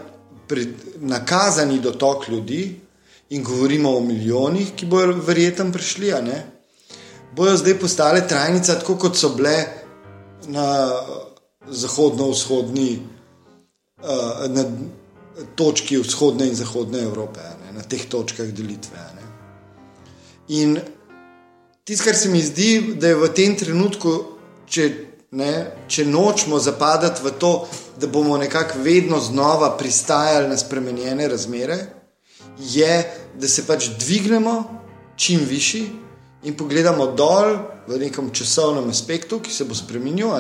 nakazani 1.03 1.81
dotok 1.83 2.29
ljudi, 2.29 2.87
in 3.31 3.43
govorimo 3.43 3.97
o 3.97 4.01
milijonih, 4.01 4.75
ki 4.77 4.87
bodo 4.87 5.19
verjetno 5.27 5.73
prišli, 5.73 6.13
ne? 6.23 6.45
bodo 7.37 7.57
zdaj 7.57 7.79
postale 7.79 8.29
trajnice, 8.29 8.79
tako 8.79 8.97
kot 8.97 9.17
so 9.17 9.33
bile 9.35 9.57
na 10.47 10.67
zahodno-vzhodni, 11.69 13.01
uh, 13.99 14.47
na 14.49 14.65
točki 15.55 15.99
vzhodne 15.99 16.47
in 16.49 16.55
zahodne 16.55 17.03
Evrope, 17.03 17.43
ne? 17.65 17.73
na 17.75 17.83
teh 17.83 18.07
točkah 18.09 18.47
delitve. 18.47 19.03
In 20.49 20.79
Tisto, 21.87 22.05
kar 22.05 22.17
se 22.17 22.29
mi 22.29 22.43
zdi, 22.43 22.95
da 22.99 23.13
je 23.13 23.15
v 23.15 23.27
tem 23.31 23.53
trenutku, 23.55 24.13
če, 24.67 24.85
ne, 25.39 25.51
če 25.87 26.03
nočemo 26.11 26.59
zapadati 26.59 27.23
v 27.23 27.31
to, 27.39 27.51
da 28.03 28.09
bomo 28.11 28.35
nekako 28.43 28.81
vedno 28.83 29.21
znova 29.23 29.69
pristajali 29.79 30.49
na 30.51 30.57
spremenjene 30.59 31.29
razmere, 31.31 31.77
je, 32.59 32.97
da 33.39 33.47
se 33.47 33.63
pač 33.69 33.87
dvignemo 34.01 34.57
čim 35.15 35.45
višji 35.47 35.85
in 36.51 36.57
pogledamo 36.59 37.07
dol 37.15 37.55
v 37.87 38.01
nekem 38.03 38.33
časovnem 38.35 38.91
aspektu, 38.91 39.39
ki 39.39 39.55
se 39.55 39.65
bo 39.65 39.75
spremenil, 39.79 40.35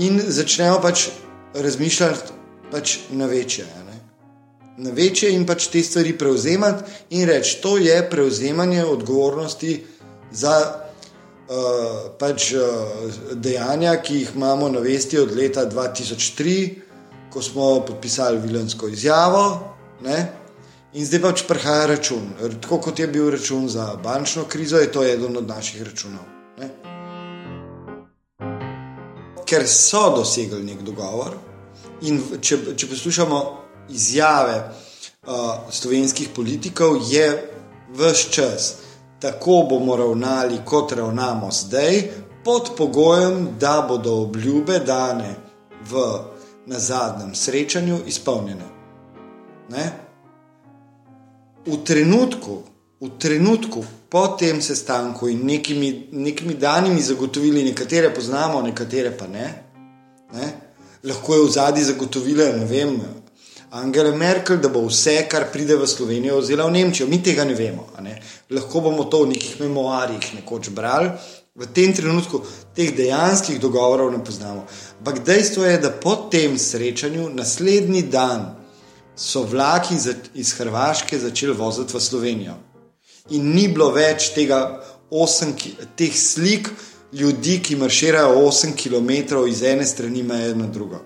in 0.00 0.16
začnemo 0.16 0.78
pač 0.80 1.10
razmišljati 1.52 2.38
pač 2.72 2.94
na 3.10 3.28
večje. 3.28 3.66
Na 4.80 4.94
večje 4.96 5.28
in 5.32 5.44
pač 5.44 5.68
te 5.72 5.82
stvari 5.84 6.16
prevzemati 6.16 6.88
in 7.20 7.28
reči, 7.28 7.60
to 7.60 7.76
je 7.76 8.00
prevzemanje 8.10 8.84
odgovornosti 8.84 9.74
za 10.36 10.54
uh, 10.68 12.12
pač, 12.20 12.52
uh, 12.52 13.32
dejanja, 13.32 13.96
ki 14.02 14.20
jih 14.20 14.34
imamo 14.36 14.68
na 14.68 14.82
vesti 14.84 15.18
od 15.18 15.32
leta 15.36 15.64
2003, 15.70 16.56
ko 17.32 17.42
smo 17.42 17.80
podpisali 17.86 18.40
Vilensko 18.44 18.88
izjavo. 18.88 19.46
Ne? 20.04 20.18
In 20.96 21.06
zdaj 21.06 21.22
pač 21.22 21.42
prihaja 21.48 21.86
račun. 21.96 22.30
Tako 22.60 22.80
kot 22.88 23.00
je 23.00 23.08
bil 23.08 23.30
račun 23.32 23.68
za 23.68 23.94
bančno 24.02 24.44
krizo, 24.44 24.76
je 24.80 24.92
to 24.92 25.04
eden 25.04 25.36
od 25.36 25.48
naših 25.48 25.82
računov. 25.82 26.24
Ne? 26.60 26.70
Ker 29.46 29.66
so 29.68 30.08
dosegli 30.16 30.64
nek 30.64 30.82
dogovor, 30.82 31.36
In 32.04 32.18
če, 32.44 32.58
če 32.76 32.88
poslušamo 32.90 33.38
izjave 33.88 34.56
uh, 34.60 35.70
slovenskih 35.72 36.28
politikov, 36.36 36.98
je 37.08 37.24
vse 37.96 38.32
čas 38.34 38.66
tako 39.20 39.66
bomo 39.70 39.96
ravnali, 39.96 40.58
kot 40.64 40.92
ravnamo 40.92 41.50
zdaj, 41.52 42.02
pod 42.44 42.70
pogojem, 42.76 43.48
da 43.60 43.86
bodo 43.88 44.14
obljube 44.22 44.78
dane 44.78 45.34
v, 45.90 46.02
na 46.66 46.78
zadnjem 46.78 47.34
srečanju 47.34 47.98
izpolnjene. 48.06 48.64
Ne? 49.68 49.90
V 51.66 51.76
trenutku, 51.84 52.62
v 53.00 53.10
trenutku 53.18 53.84
po 54.08 54.26
tem 54.38 54.62
sestanku 54.62 55.28
in 55.28 55.46
nekimi, 55.46 56.08
nekimi 56.12 56.54
danimi 56.54 57.02
zagotovili, 57.02 57.64
nekatere 57.64 58.14
poznamo, 58.14 58.62
nekatere 58.62 59.10
pa 59.18 59.26
ne. 59.26 59.54
ne? 60.32 60.52
Lahko 61.04 61.34
je 61.34 61.42
v 61.42 61.50
zadnji 61.50 61.82
zagotovile, 61.84 62.52
ne 62.58 62.64
vem, 62.64 63.00
Angela 63.76 64.16
Merkel, 64.16 64.56
da 64.56 64.68
bo 64.68 64.86
vse, 64.86 65.26
kar 65.28 65.50
pride 65.52 65.76
v 65.76 65.86
Slovenijo, 65.86 66.40
vzela 66.40 66.66
v 66.66 66.72
Nemčijo. 66.72 67.08
Mi 67.08 67.22
tega 67.22 67.44
ne 67.44 67.54
vemo. 67.54 67.86
Ne? 68.00 68.16
Lahko 68.50 68.80
bomo 68.80 69.04
to 69.04 69.24
v 69.24 69.34
nekih 69.34 69.60
memoarjih 69.60 70.34
nekoč 70.38 70.70
brali. 70.70 71.10
V 71.56 71.68
tem 71.72 71.92
trenutku 71.92 72.42
teh 72.76 72.92
dejanskih 72.96 73.60
dogovorov 73.60 74.12
ne 74.12 74.20
poznamo. 74.24 74.66
Ampak 75.00 75.22
dejstvo 75.24 75.64
je, 75.64 75.78
da 75.78 75.90
po 75.90 76.16
tem 76.32 76.58
srečanju, 76.58 77.30
naslednji 77.32 78.02
dan, 78.12 78.54
so 79.16 79.42
vlaki 79.42 79.96
iz 80.34 80.52
Hrvaške 80.58 81.18
začeli 81.18 81.52
voziti 81.56 81.96
v 81.96 82.00
Slovenijo. 82.00 82.56
In 83.30 83.54
ni 83.56 83.68
bilo 83.68 83.88
več 83.92 84.30
tega 84.36 84.82
osem, 85.10 85.56
teh 85.96 86.12
slik 86.12 86.68
ljudi, 87.12 87.58
ki 87.64 87.76
marširajo 87.76 88.36
8 88.44 88.76
km 88.76 89.44
iz 89.48 89.62
ene 89.62 89.86
strani 89.86 90.22
meje 90.22 90.54
na 90.54 90.66
drugo. 90.66 91.00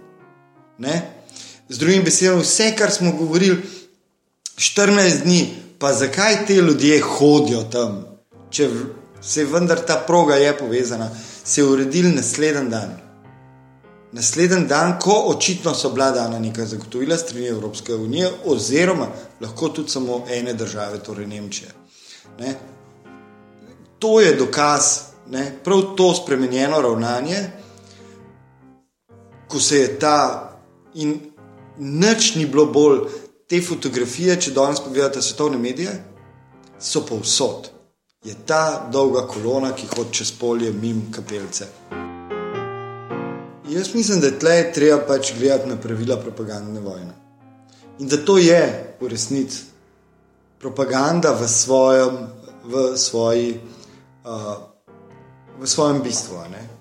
Ne? 0.79 1.20
Z 1.71 1.79
drugim 1.79 2.03
besedami, 2.05 2.43
vse, 2.43 2.73
kar 2.79 2.91
smo 2.91 3.12
govorili 3.12 3.62
14 4.57 5.23
dni, 5.23 5.55
pa 5.79 5.93
zakaj 5.93 6.47
te 6.47 6.55
ljudje 6.55 7.00
hodijo 7.00 7.62
tam, 7.62 8.00
če 8.50 8.69
se 9.23 9.45
vendar 9.45 9.79
ta 9.87 10.03
proga 10.07 10.35
je 10.35 10.57
povezana, 10.59 11.11
se 11.45 11.61
je 11.61 11.67
uredil 11.67 12.11
naslednji 12.15 12.71
dan. 12.71 12.97
Naslednji 14.12 14.67
dan, 14.67 14.99
ko 14.99 15.15
očitno 15.27 15.75
so 15.75 15.93
bila 15.95 16.11
dana 16.11 16.39
neka 16.39 16.67
zagotovila 16.67 17.17
strani 17.17 17.47
Evropske 17.47 17.95
unije, 17.95 18.33
oziroma 18.45 19.07
lahko 19.41 19.69
tudi 19.69 19.91
samo 19.91 20.25
ene 20.31 20.55
države, 20.55 20.99
torej 20.99 21.27
Nemčije. 21.27 21.71
Ne? 22.41 22.55
To 23.99 24.21
je 24.21 24.35
dokaz, 24.35 24.83
ne? 25.29 25.53
prav 25.65 25.95
to 25.97 26.15
spremenjeno 26.15 26.81
ravnanje, 26.83 27.50
ko 29.49 29.61
se 29.61 29.79
je 29.79 29.99
ta 29.99 30.47
in 30.95 31.29
Nič 31.80 32.34
ni 32.37 32.46
bilo 32.46 32.66
bolj 32.66 33.06
te 33.49 33.62
fotografije, 33.64 34.37
če 34.37 34.52
danes 34.52 34.82
pogledate 34.84 35.22
svetovne 35.25 35.58
medije, 35.58 35.94
so 36.78 37.00
povsod. 37.08 37.70
Je 38.25 38.34
ta 38.46 38.88
dolga 38.92 39.22
kolona, 39.26 39.72
ki 39.72 39.88
hodi 39.94 40.18
čez 40.20 40.34
polje, 40.37 40.72
mimo 40.76 41.08
kapelce. 41.14 41.70
Jaz 43.70 43.94
mislim, 43.94 44.20
da 44.20 44.26
je 44.26 44.38
tle 44.38 44.56
treba 44.75 44.99
pač 45.08 45.32
gledati 45.38 45.70
na 45.70 45.78
pravila 45.80 46.18
propagandne 46.20 46.80
vojne. 46.80 47.14
In 47.99 48.08
da 48.08 48.18
to 48.25 48.37
je 48.38 48.60
v 49.00 49.08
resnici 49.08 49.64
propaganda 50.60 51.32
v 51.32 51.49
svojem, 51.49 52.18
v 52.64 52.96
svoji, 52.96 53.54
uh, 54.25 54.56
v 55.60 55.66
svojem 55.66 56.02
bistvu. 56.02 56.44
Ne? 56.52 56.79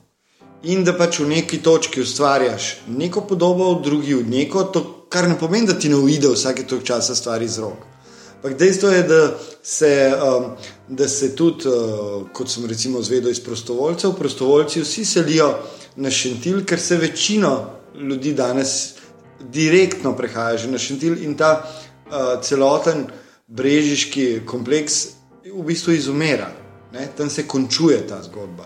In 0.64 0.84
da 0.84 0.94
pač 0.98 1.20
v 1.20 1.30
neki 1.30 1.62
točki 1.64 2.02
ustvarjaš 2.02 2.72
neko 2.88 3.22
podobo, 3.28 3.74
v 3.76 3.84
drugi 3.84 4.16
v 4.16 4.28
neko, 4.28 4.64
to, 4.74 4.82
kar 5.10 5.30
ne 5.30 5.38
pomeni, 5.40 5.68
da 5.68 5.78
ti 5.80 5.90
ne 5.90 5.96
uide 5.96 6.28
vsake 6.28 6.68
točke 6.68 6.86
časa 6.86 7.16
stvari 7.16 7.46
iz 7.46 7.58
rok. 7.60 7.86
Ampak 8.40 8.56
dejstvo 8.58 8.90
je, 8.90 9.04
da 9.04 9.38
se, 9.64 10.14
um, 10.16 10.46
da 10.88 11.08
se 11.08 11.36
tudi, 11.36 11.68
uh, 11.68 12.28
kot 12.34 12.50
sem 12.50 12.66
recimo 12.66 13.02
zvedel 13.02 13.32
iz 13.32 13.40
prostovoljcev, 13.44 14.14
prostovoljci 14.16 14.82
vsi 14.82 15.06
selijo 15.06 15.50
na 15.96 16.12
šentil, 16.12 16.64
ker 16.66 16.80
se 16.80 16.98
večina 16.98 17.52
ljudi 17.96 18.34
danes 18.34 18.96
direktno 19.40 20.16
prehaja 20.16 20.58
že 20.58 20.72
na 20.72 20.78
šentil 20.78 21.24
in 21.24 21.36
ta 21.36 21.52
uh, 21.64 22.42
celoten 22.42 23.08
brežiški 23.48 24.42
kompleks 24.46 25.08
v 25.44 25.64
bistvu 25.64 25.94
izumera. 25.94 26.52
Ne? 26.94 27.08
Tam 27.18 27.30
se 27.30 27.48
končuje 27.48 28.08
ta 28.08 28.24
zgodba. 28.24 28.66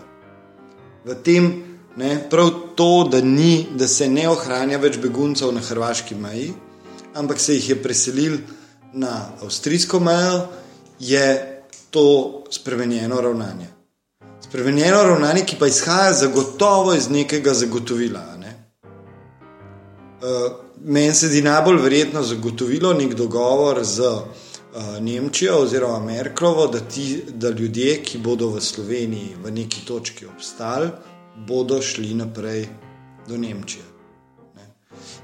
V 1.04 1.14
tem 1.22 1.73
Ne, 1.96 2.26
prav 2.30 2.50
to, 2.74 3.08
da, 3.10 3.20
ni, 3.20 3.66
da 3.74 3.88
se 3.88 4.08
ne 4.08 4.26
ohranja 4.28 4.80
več 4.82 4.98
beguncev 4.98 5.52
na 5.54 5.60
hrvaški 5.62 6.14
meji, 6.18 6.48
ampak 7.14 7.40
se 7.40 7.54
jih 7.54 7.68
je 7.68 7.76
preselil 7.82 8.38
na 8.92 9.12
avstrijsko 9.42 10.00
mejo, 10.00 10.40
je 10.98 11.26
to 11.90 12.42
spremenjeno 12.50 13.20
ravnanje. 13.20 13.68
Spremenjeno 14.42 15.02
ravnanje, 15.02 15.44
ki 15.46 15.56
pa 15.58 15.66
izhaja 15.70 16.12
zagotovo 16.12 16.94
iz 16.94 17.08
nekega 17.10 17.54
zagotovila. 17.54 18.26
Ne. 18.42 18.52
Uh, 18.82 20.52
Meni 20.84 21.14
se 21.14 21.30
zdi 21.30 21.42
najbolj 21.42 21.78
verjetno 21.80 22.22
zagotovilo 22.22 22.92
nek 22.92 23.14
dogovor 23.14 23.84
z 23.84 24.00
uh, 24.04 24.98
Nemčijo 25.00 25.62
oziroma 25.62 25.98
Merklovo, 25.98 26.66
da, 26.66 26.80
ti, 26.80 27.22
da 27.28 27.50
ljudje, 27.50 28.02
ki 28.02 28.18
bodo 28.18 28.50
v 28.50 28.60
Sloveniji 28.60 29.36
v 29.44 29.50
neki 29.50 29.86
točki 29.86 30.26
obstali, 30.26 30.90
bodo 31.36 31.82
šli 31.82 32.14
naprej 32.14 32.68
do 33.28 33.36
Nemčije. 33.36 33.84
Ne. 34.56 34.66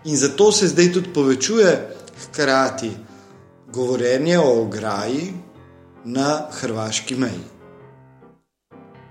In 0.04 0.16
zato 0.16 0.52
se 0.52 0.68
zdaj 0.68 0.92
tudi 0.92 1.12
povečuje 1.14 1.96
hkrati 2.24 2.90
govorjenje 3.72 4.38
o 4.38 4.62
ograji 4.62 5.32
na 6.04 6.46
hrvaški 6.50 7.14
meji. 7.14 7.44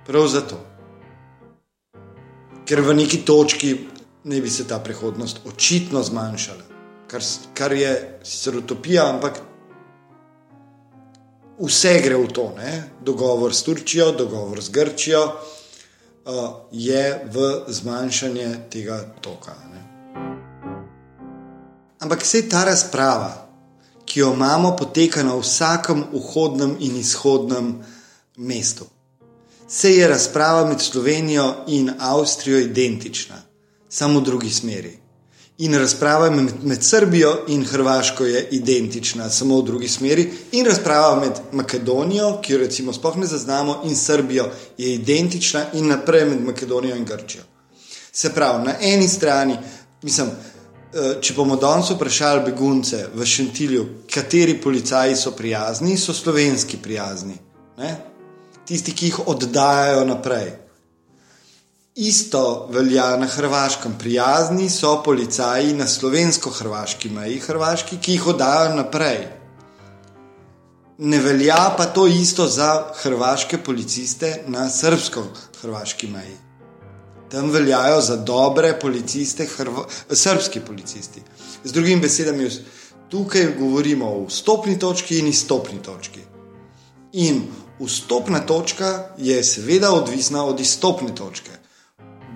Prav 0.06 0.28
zato. 0.28 0.58
Ker 2.66 2.82
v 2.82 2.94
neki 2.94 3.22
točki 3.26 3.78
ne 4.24 4.42
bi 4.42 4.50
se 4.50 4.68
ta 4.68 4.80
prihodnost 4.80 5.40
očitno 5.46 6.04
zmanjšala, 6.04 6.64
kar, 7.08 7.22
kar 7.54 7.74
je 7.74 8.20
sicer 8.24 8.58
utopija, 8.58 9.08
ampak 9.10 9.40
vse 11.60 11.94
gre 12.04 12.18
v 12.18 12.28
to. 12.34 12.54
Ne? 12.58 12.84
Dogovor 13.06 13.56
s 13.56 13.64
Turčijo, 13.64 14.12
dogovor 14.12 14.62
z 14.62 14.70
Grčijo, 14.70 15.24
je 16.72 17.22
v 17.34 17.64
zmanjšanje 17.68 18.70
tega 18.70 19.02
toka. 19.22 19.56
Ne. 19.74 19.82
Ampak 22.00 22.24
vse 22.24 22.50
ta 22.50 22.64
razprava, 22.64 23.48
ki 24.06 24.20
jo 24.20 24.34
imamo, 24.34 24.76
poteka 24.76 25.24
na 25.24 25.36
vsakem 25.36 26.04
vhodnem 26.14 26.76
in 26.80 26.96
izhodnem 26.98 27.84
mestu. 28.38 28.86
Se 29.68 29.92
je 29.96 30.08
razprava 30.08 30.66
med 30.66 30.82
Slovenijo 30.82 31.56
in 31.68 31.92
Avstrijo 32.00 32.60
identična, 32.60 33.42
samo 33.90 34.20
v 34.20 34.24
drugi 34.24 34.50
smeri. 34.50 34.99
In 35.60 35.76
razprava 35.76 36.30
med, 36.32 36.54
med 36.64 36.84
Srbijo 36.84 37.34
in 37.48 37.66
Hrvaško 37.66 38.26
je 38.26 38.48
identična, 38.52 39.30
samo 39.30 39.58
v 39.60 39.64
drugi 39.68 39.88
smeri. 39.88 40.24
In 40.52 40.66
razprava 40.66 41.20
med 41.20 41.42
Makedonijo, 41.52 42.38
ki 42.42 42.54
jo 42.54 42.60
recimo 42.60 42.94
sploh 42.94 43.18
ne 43.20 43.28
zaznamo, 43.28 43.82
in 43.84 43.96
Srbijo 43.96 44.46
je 44.78 44.94
identična, 44.94 45.66
in 45.74 45.90
naprej 45.92 46.26
med 46.30 46.46
Makedonijo 46.46 46.96
in 46.96 47.04
Grčijo. 47.06 47.44
Se 48.12 48.32
pravi, 48.34 48.64
na 48.66 48.78
eni 48.82 49.08
strani, 49.08 49.58
mislim, 50.02 50.32
eh, 50.32 51.20
če 51.22 51.34
bomo 51.36 51.56
danes 51.56 51.92
vprašali 51.92 52.46
begunce 52.46 53.04
v 53.14 53.26
Šentilju, 53.26 53.86
kateri 54.14 54.62
policaji 54.62 55.16
so 55.16 55.32
prijazni, 55.32 55.98
so 55.98 56.14
slovenski 56.14 56.78
prijazni. 56.78 57.36
Ne? 57.78 57.98
Tisti, 58.66 58.96
ki 58.96 59.06
jih 59.06 59.28
oddajajo 59.28 60.06
naprej. 60.06 60.69
Isto 62.02 62.68
velja 62.72 63.18
na 63.18 63.26
Hrvaškem. 63.28 63.96
Prijazni 64.00 64.70
so 64.70 65.02
policaji 65.04 65.74
na 65.74 65.88
slovensko-hrvaški 65.88 67.10
meji, 67.12 67.40
hrvaški, 67.44 67.98
ki 68.00 68.14
jih 68.14 68.28
oddajo 68.28 68.70
naprej. 68.78 69.28
Ne 70.98 71.20
velja 71.20 71.74
pa 71.78 71.90
to 71.92 72.08
isto 72.08 72.48
za 72.48 72.94
hrvaške 73.02 73.58
policiste 73.58 74.32
na 74.48 74.70
srbsko-hrvaški 74.70 76.08
meji. 76.08 76.38
Tam 77.32 77.52
veljajo 77.52 78.02
za 78.02 78.16
dobre 78.16 78.72
policiste, 78.80 79.50
hrva, 79.58 79.84
srbski 80.10 80.60
policisti. 80.60 81.22
Z 81.64 81.72
drugimi 81.72 82.02
besedami, 82.02 82.50
tukaj 83.10 83.56
govorimo 83.60 84.14
o 84.16 84.26
vstopni 84.30 84.80
točki 84.80 85.20
in 85.20 85.28
izstopni 85.28 85.84
točki. 85.84 86.24
In 87.14 87.44
vstopna 87.80 88.40
točka 88.40 89.10
je 89.18 89.44
seveda 89.44 89.92
odvisna 89.92 90.46
od 90.46 90.60
izstopne 90.60 91.16
točke. 91.16 91.59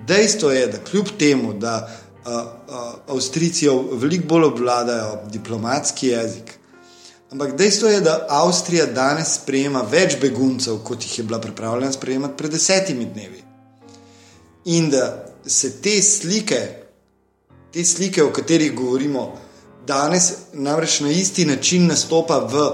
Dejstvo 0.06 0.50
je, 0.50 0.66
da 0.66 0.78
kljub 0.78 1.06
temu, 1.18 1.52
da 1.52 1.88
uh, 2.26 2.32
uh, 2.32 3.14
Avstrijci 3.14 3.68
veliko 3.92 4.26
bolj 4.26 4.44
obvladajo 4.44 5.18
diplomatski 5.32 6.08
jezik, 6.08 6.58
ampak 7.30 7.56
dejstvo 7.56 7.88
je, 7.88 8.00
da 8.00 8.26
Avstrija 8.28 8.86
danes 8.86 9.34
sprejema 9.34 9.84
več 9.90 10.16
beguncev, 10.20 10.78
kot 10.84 11.02
jih 11.02 11.18
je 11.18 11.24
bila 11.24 11.40
pripravljena 11.40 11.92
sprejemati 11.92 12.36
pred 12.36 12.50
desetimi 12.50 13.04
dnevi. 13.04 13.42
In 14.64 14.90
da 14.90 15.34
se 15.46 15.80
te 15.82 16.02
slike, 16.02 16.60
te 17.72 17.84
slike, 17.84 18.22
o 18.22 18.32
katerih 18.32 18.74
govorimo 18.74 19.32
danes, 19.86 20.32
namreč 20.52 21.00
na 21.00 21.10
isti 21.10 21.44
način 21.44 21.86
nastopa 21.86 22.38
v 22.38 22.70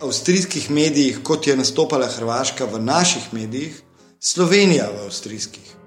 avstrijskih 0.00 0.70
medijih, 0.70 1.20
kot 1.22 1.46
je 1.46 1.56
nastopala 1.56 2.06
Hrvaška 2.06 2.64
v 2.64 2.80
naših 2.80 3.32
medijih, 3.32 3.82
Slovenija 4.20 4.88
v 4.96 5.04
avstrijskih. 5.04 5.79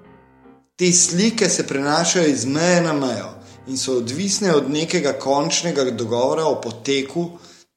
Te 0.76 0.92
slike 0.92 1.48
se 1.48 1.66
prenašajo 1.66 2.26
iz 2.26 2.44
meje 2.44 2.80
na 2.82 2.92
mejo 2.92 3.28
in 3.66 3.78
so 3.78 3.92
odvisne 3.96 4.54
od 4.54 4.70
nekega 4.70 5.12
končnega 5.12 5.84
dogovora 5.90 6.44
o 6.44 6.60
poteku 6.60 7.28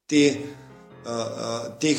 te, 0.09 0.35
uh, 1.05 1.11
uh, 1.11 1.79
teh, 1.79 1.97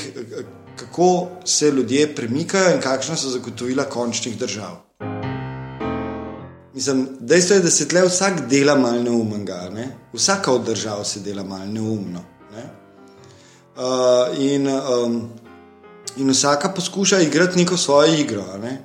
kako 0.77 1.29
se 1.45 1.71
ljudje 1.71 2.15
premikajo 2.15 2.75
in 2.75 2.81
kakšna 2.81 3.17
so 3.17 3.29
zagotovila 3.29 3.85
končnih 3.85 4.39
držav. 4.39 4.77
Mislim, 6.75 7.09
dejstvo 7.21 7.57
je, 7.57 7.63
da 7.63 7.71
se 7.71 7.89
tle 7.89 8.03
vsak 8.03 8.49
dela 8.51 8.75
malo 8.75 9.03
neumnega, 9.03 9.71
ne? 9.75 9.89
vsaka 10.13 10.53
od 10.53 10.67
držav 10.67 11.05
se 11.05 11.21
dela 11.21 11.45
malo 11.45 11.67
neumno. 11.67 12.25
Ne? 12.55 12.65
Uh, 13.77 14.39
in, 14.39 14.69
um, 14.69 15.31
in 16.17 16.31
vsaka 16.31 16.69
poskuša 16.69 17.21
igrati 17.21 17.59
neko 17.59 17.77
svojo 17.77 18.15
igro. 18.15 18.45
Ne? 18.63 18.85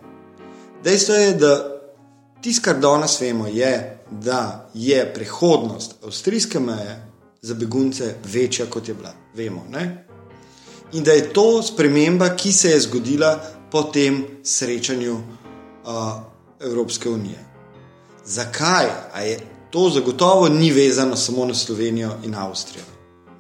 Dejstvo 0.84 1.16
je, 1.16 1.34
da 1.34 1.73
tisto, 2.44 2.62
kar 2.64 2.80
danes 2.80 3.22
vemo, 3.22 3.48
je, 3.48 4.00
da 4.12 4.70
je 4.74 5.14
prihodnost 5.14 5.96
avstrijske 6.04 6.60
meje 6.60 7.06
za 7.42 7.54
begunce 7.54 8.16
večja, 8.24 8.66
kot 8.66 8.88
je 8.88 8.94
bila. 8.94 9.14
Vemo, 9.36 9.66
ne? 9.72 10.08
In 10.94 11.04
da 11.04 11.12
je 11.12 11.34
to 11.34 11.64
sprememba, 11.64 12.36
ki 12.36 12.52
se 12.52 12.70
je 12.70 12.80
zgodila 12.80 13.40
po 13.72 13.84
tem 13.84 14.26
srečanju 14.44 15.14
uh, 15.14 15.22
Evropske 16.60 17.10
unije. 17.10 17.40
Zakaj? 18.26 18.86
Je, 19.26 19.40
to 19.70 19.90
zagotovo 19.90 20.50
ni 20.50 20.72
vezano 20.72 21.16
samo 21.16 21.46
na 21.46 21.54
Slovenijo 21.54 22.12
in 22.24 22.36
Avstrijo. 22.36 22.86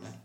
Ne? 0.04 0.20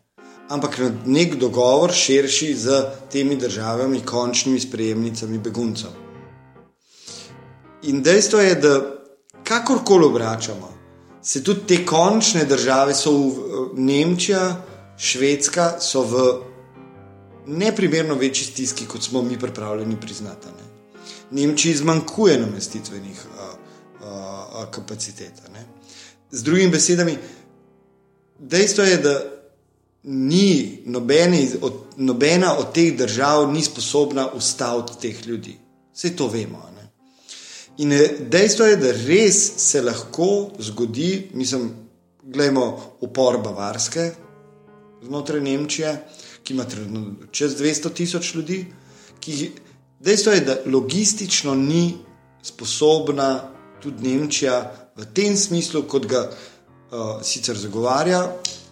Ampak 0.49 0.81
nek 1.07 1.35
dogovor 1.35 1.93
širši 1.93 2.55
z 2.55 2.83
temi 3.12 3.37
državami, 3.37 4.01
končnimi 4.01 4.61
sprejemnicami 4.61 5.38
beguncev. 5.38 6.08
In 7.83 8.03
dejstvo 8.03 8.41
je, 8.41 8.55
da 8.55 8.81
kakorkoli 9.45 10.07
obračamo, 10.07 10.75
se 11.23 11.45
tudi 11.45 11.61
te 11.67 11.87
končne 11.87 12.45
države, 12.45 12.95
so 12.95 13.12
v 13.12 13.71
Nemčija, 13.77 14.64
Švedska, 14.99 15.77
so 15.81 16.03
v 16.03 16.27
neprimerno 17.47 18.14
večji 18.14 18.47
stiski, 18.47 18.87
kot 18.87 19.03
smo 19.03 19.23
mi 19.23 19.38
pripravljeni 19.38 20.01
priznati. 20.01 20.47
Ne. 20.47 20.69
Nemčiji 21.31 21.75
zmanjkuje 21.75 22.41
namestitvenih 22.41 23.27
a, 23.38 23.51
a, 24.05 24.47
a 24.53 24.71
kapacitet. 24.71 25.33
Ne. 25.53 25.67
Z 26.31 26.43
drugimi 26.43 26.71
besedami, 26.71 27.19
dejstvo 28.38 28.85
je, 28.85 28.97
da 28.97 29.23
ni 30.03 30.83
nobeni, 30.85 31.49
od, 31.62 31.73
nobena 31.97 32.59
od 32.59 32.73
teh 32.73 32.97
držav 32.97 33.53
ni 33.53 33.62
sposobna 33.62 34.31
ustaviti 34.33 35.01
teh 35.01 35.27
ljudi. 35.27 35.59
Vse 35.95 36.17
to 36.17 36.29
vemo. 36.29 36.68
In 37.79 37.93
dejstvo 38.31 38.67
je, 38.67 38.77
da 38.77 38.93
res 38.93 39.37
se 39.57 39.83
lahko 39.83 40.51
zgodi, 40.59 41.31
mislim, 41.35 41.71
gledamo 42.23 42.97
upor 43.01 43.38
Bavarske 43.43 44.11
znotraj 45.03 45.41
Nemčije 45.41 45.93
ki 46.49 46.55
ima 46.55 46.64
trenutno 46.64 47.27
čez 47.31 47.61
200 47.61 47.93
tisoč 47.95 48.35
ljudi. 48.35 48.67
Ki, 49.21 49.51
dejstvo 50.01 50.33
je, 50.33 50.41
da 50.41 50.57
logistično 50.67 51.55
ni 51.55 51.95
sposobna 52.43 53.51
tudi 53.83 54.09
Nemčija 54.09 54.57
v 54.97 55.05
tem 55.14 55.37
smislu, 55.37 55.83
kot 55.83 56.07
ga 56.09 56.23
uh, 56.25 57.21
sicer 57.23 57.57
zagovarja 57.57 58.23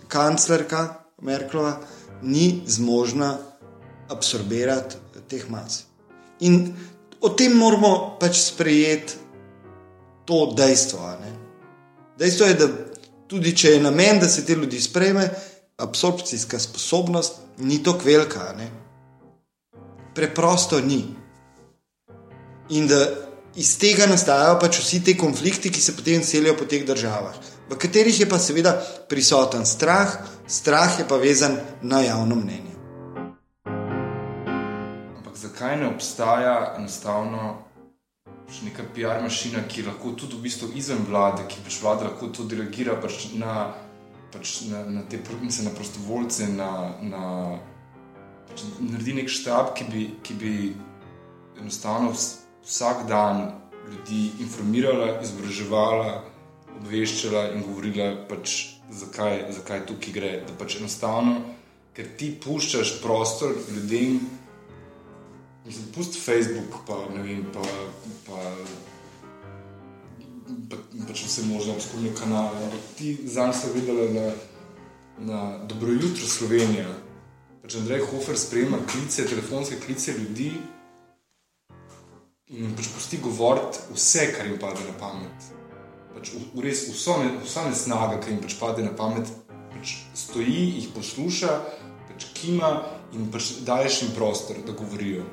kanclerka 0.09 1.03
Merklova, 1.23 1.75
ni 2.23 2.63
zmožna 2.67 3.37
absorbirati 4.09 4.97
teh 5.29 5.45
mas. 5.51 5.85
In 6.41 6.73
o 7.27 7.35
tem 7.35 7.53
moramo 7.53 8.17
pač 8.21 8.39
sprejeti 8.39 9.19
to 10.27 10.53
dejstvo. 10.55 11.11
Dejstvo 12.19 12.47
je, 12.47 12.55
da 12.55 12.69
tudi 13.27 13.55
če 13.57 13.77
je 13.77 13.83
namen, 13.83 14.21
da 14.23 14.29
se 14.31 14.45
te 14.47 14.55
ljudi 14.55 14.81
sprejme, 14.81 15.27
absorpcijska 15.83 16.59
sposobnost 16.59 17.43
ni 17.59 17.83
tako 17.83 18.07
velika. 18.07 18.53
Ne? 18.59 18.71
Preprosto 20.15 20.81
ni. 20.81 21.03
In 22.71 22.87
da 22.87 23.03
iz 23.57 23.75
tega 23.79 24.07
nastajajo 24.11 24.59
pač 24.61 24.81
vsi 24.83 25.03
ti 25.05 25.17
konflikti, 25.19 25.71
ki 25.71 25.81
se 25.81 25.95
potem 25.97 26.25
selijo 26.25 26.57
po 26.59 26.67
teh 26.69 26.87
državah, 26.87 27.37
v 27.71 27.79
katerih 27.79 28.21
je 28.21 28.29
pa 28.29 28.39
seveda 28.39 28.75
prisoten 29.11 29.67
strah, 29.67 30.19
strah 30.47 30.99
je 30.99 31.07
pa 31.09 31.19
vezan 31.21 31.59
na 31.83 32.03
javno 32.03 32.39
mnenje. 32.39 32.76
Zakaj 35.37 35.77
ne 35.77 35.89
obstaja 35.89 36.75
enostavno? 36.79 37.63
Neka 38.65 38.85
PR 38.95 39.21
mašina, 39.23 39.65
ki 39.69 39.83
lahko 39.83 40.15
tudi 40.17 40.37
v 40.39 40.47
bistvu 40.47 40.71
izven 40.79 41.03
vlade, 41.09 41.45
ki 41.51 41.65
pač 41.67 41.81
vlada 41.83 42.07
lahko 42.07 42.31
tudi 42.33 42.57
reagira 42.57 42.95
pač 43.03 43.27
na 43.35 43.73
pač 44.33 44.61
na, 44.71 44.85
na 44.85 45.03
te 45.03 45.19
province, 45.19 45.65
na 45.65 45.73
prostovoljce, 45.75 46.49
na, 46.55 46.71
na 47.03 47.25
pač 48.49 48.65
naredi 48.81 49.17
nek 49.19 49.31
štab, 49.33 49.75
ki 49.77 49.89
bi, 49.91 50.07
ki 50.23 50.39
bi 50.41 50.55
enostavno 51.61 52.13
vsak 52.13 53.07
dan 53.09 53.51
ljudi 53.91 54.31
informirala, 54.45 55.21
izobraževala, 55.23 56.23
obveščala 56.81 57.51
in 57.55 57.63
govorila, 57.67 58.09
pač, 58.31 58.57
zakaj, 58.91 59.47
zakaj 59.57 59.87
tukaj 59.89 60.17
gre. 60.17 60.33
Da 60.47 60.57
pač 60.59 60.81
enostavno, 60.81 61.39
ker 61.97 62.11
ti 62.19 62.33
puščaš 62.43 62.99
prostor 63.05 63.55
ljudem. 63.71 64.21
Pusti 65.95 66.21
Facebook, 66.21 66.83
pa 66.87 66.99
ne 67.15 67.23
vem, 67.27 67.47
pa, 67.53 67.65
pa 68.27 68.43
pa, 70.71 70.77
pač 71.09 71.25
vse 71.27 71.47
možne 71.51 71.75
obskurne 71.77 72.13
kanale. 72.15 72.59
Ampak 72.69 72.85
ti 72.99 73.17
zanj 73.27 73.55
si 73.55 73.73
videl 73.75 74.15
na, 74.15 74.27
na 75.19 75.41
Dobro 75.67 75.93
jutro 75.93 76.27
Slovenija. 76.27 76.89
Pač 77.63 77.79
Andrej 77.81 78.07
Hofer 78.11 78.39
sprejema 78.39 78.79
klice, 78.87 79.27
telefonske 79.27 79.81
klice 79.83 80.15
ljudi 80.15 80.53
in 82.47 82.77
pač 82.79 82.93
pusti 82.95 83.19
govoriti 83.19 83.83
vse, 83.95 84.29
kar 84.37 84.47
jim 84.47 84.59
pade 84.63 84.85
na 84.87 84.95
pamet. 85.01 85.49
Pač 86.15 86.31
v, 86.31 86.45
v 86.55 86.63
res 86.63 86.87
vso, 86.93 87.19
ne, 87.19 87.33
vsa 87.43 87.67
nesnaga, 87.67 88.21
ki 88.23 88.31
jim 88.31 88.45
pač 88.45 88.55
pade 88.61 88.87
na 88.87 88.95
pamet, 88.95 89.27
pač 89.75 89.99
stoji, 90.15 90.79
jih 90.79 90.93
posluša, 90.95 91.57
pač 92.07 92.31
kima 92.39 92.71
in 93.19 93.27
pač 93.35 93.57
daješ 93.67 94.05
jim 94.05 94.15
prostor, 94.15 94.63
da 94.63 94.77
govorijo. 94.79 95.27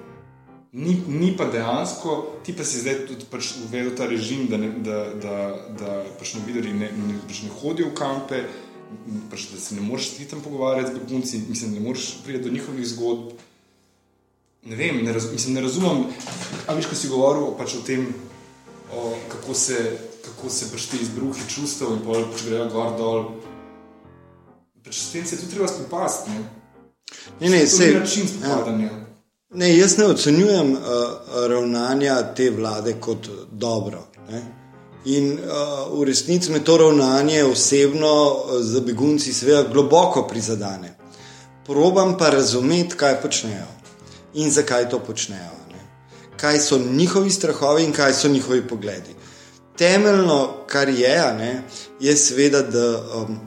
Ni, 0.73 0.97
ni 1.07 1.35
pa 1.37 1.45
dejansko, 1.45 2.39
ti 2.43 2.53
pa 2.57 2.65
si 2.65 2.79
zdaj 2.81 3.03
tudi 3.05 3.27
pač 3.29 3.51
uvedel 3.61 3.91
ta 3.93 4.07
režim, 4.09 4.47
da, 4.49 4.57
ne, 4.57 4.71
da, 4.81 5.03
da, 5.21 5.35
da 5.77 5.97
pač 6.17 6.31
novinari 6.33 6.73
ne, 6.73 6.87
ne, 6.89 7.17
pač 7.29 7.43
ne 7.45 7.51
hodijo 7.59 7.91
v 7.91 7.97
kampe, 7.99 8.39
pač 9.29 9.45
da 9.51 9.61
se 9.61 9.77
ne 9.77 9.85
moreš 9.85 10.15
ti 10.15 10.25
tam 10.25 10.41
pogovarjati 10.41 10.95
z 10.95 10.97
begunci, 10.97 11.41
mislim, 11.49 11.75
ne 11.77 11.83
moreš 11.85 12.07
priti 12.25 12.41
do 12.47 12.55
njihovih 12.55 12.87
zgodb. 12.89 13.35
Ne 14.65 14.79
vem, 14.79 15.03
ne, 15.05 15.13
raz, 15.13 15.29
mislim, 15.29 15.53
ne 15.59 15.61
razumem. 15.61 16.07
A 16.65 16.73
veš, 16.73 16.89
ko 16.89 16.97
si 16.97 17.11
govoril 17.11 17.53
pač 17.59 17.77
o 17.77 17.83
tem, 17.85 18.09
o, 18.89 19.13
kako 19.29 19.53
se, 19.53 19.77
kako 20.25 20.49
se 20.49 20.71
pač 20.73 20.89
ti 20.89 21.03
izbruhi 21.05 21.49
čustev 21.53 21.93
in 21.93 22.01
pol 22.01 22.25
pač 22.33 22.47
grejo 22.49 22.65
gor 22.73 22.97
dol. 22.97 23.23
Pač 24.81 25.05
s 25.05 25.13
tem 25.13 25.29
se 25.29 25.37
tudi 25.37 25.53
treba 25.53 25.69
spopasti. 25.69 26.33
Ne, 26.33 27.45
ne, 27.45 27.57
ne 27.59 27.65
se 27.69 27.91
je 27.91 27.99
način 27.99 28.25
spopadanja. 28.33 28.89
Ja. 28.89 29.02
Ne, 29.55 29.77
jaz 29.77 29.97
ne 29.97 30.05
ocenjujem 30.05 30.71
uh, 30.71 30.79
ravnanja 31.47 32.15
te 32.35 32.49
vlade 32.49 32.95
kot 32.99 33.27
dobro. 33.51 34.07
Ne? 34.29 34.41
In 35.05 35.33
uh, 35.33 35.99
v 35.99 36.07
resnici 36.09 36.51
me 36.51 36.63
to 36.63 36.77
ravnanje 36.77 37.43
osebno 37.43 38.13
uh, 38.25 38.61
za 38.61 38.81
begunci 38.81 39.33
seveda 39.33 39.67
globoko 39.73 40.23
prizadene. 40.27 40.95
Probam 41.65 42.17
pa 42.17 42.29
razumeti, 42.29 42.97
kaj 42.97 43.21
počnejo 43.21 43.67
in 44.33 44.51
zakaj 44.51 44.89
to 44.89 44.99
počnejo. 44.99 45.51
Ne? 45.71 45.83
Kaj 46.37 46.59
so 46.59 46.79
njihovi 46.79 47.29
strahovi 47.31 47.83
in 47.83 47.93
kaj 47.93 48.13
so 48.13 48.27
njihovi 48.27 48.67
pogledi. 48.67 49.13
Temeljno, 49.77 50.65
kar 50.67 50.89
je, 50.89 51.33
ne, 51.37 51.61
je 51.99 52.17
seveda, 52.17 52.61
da, 52.61 53.03
um, 53.17 53.37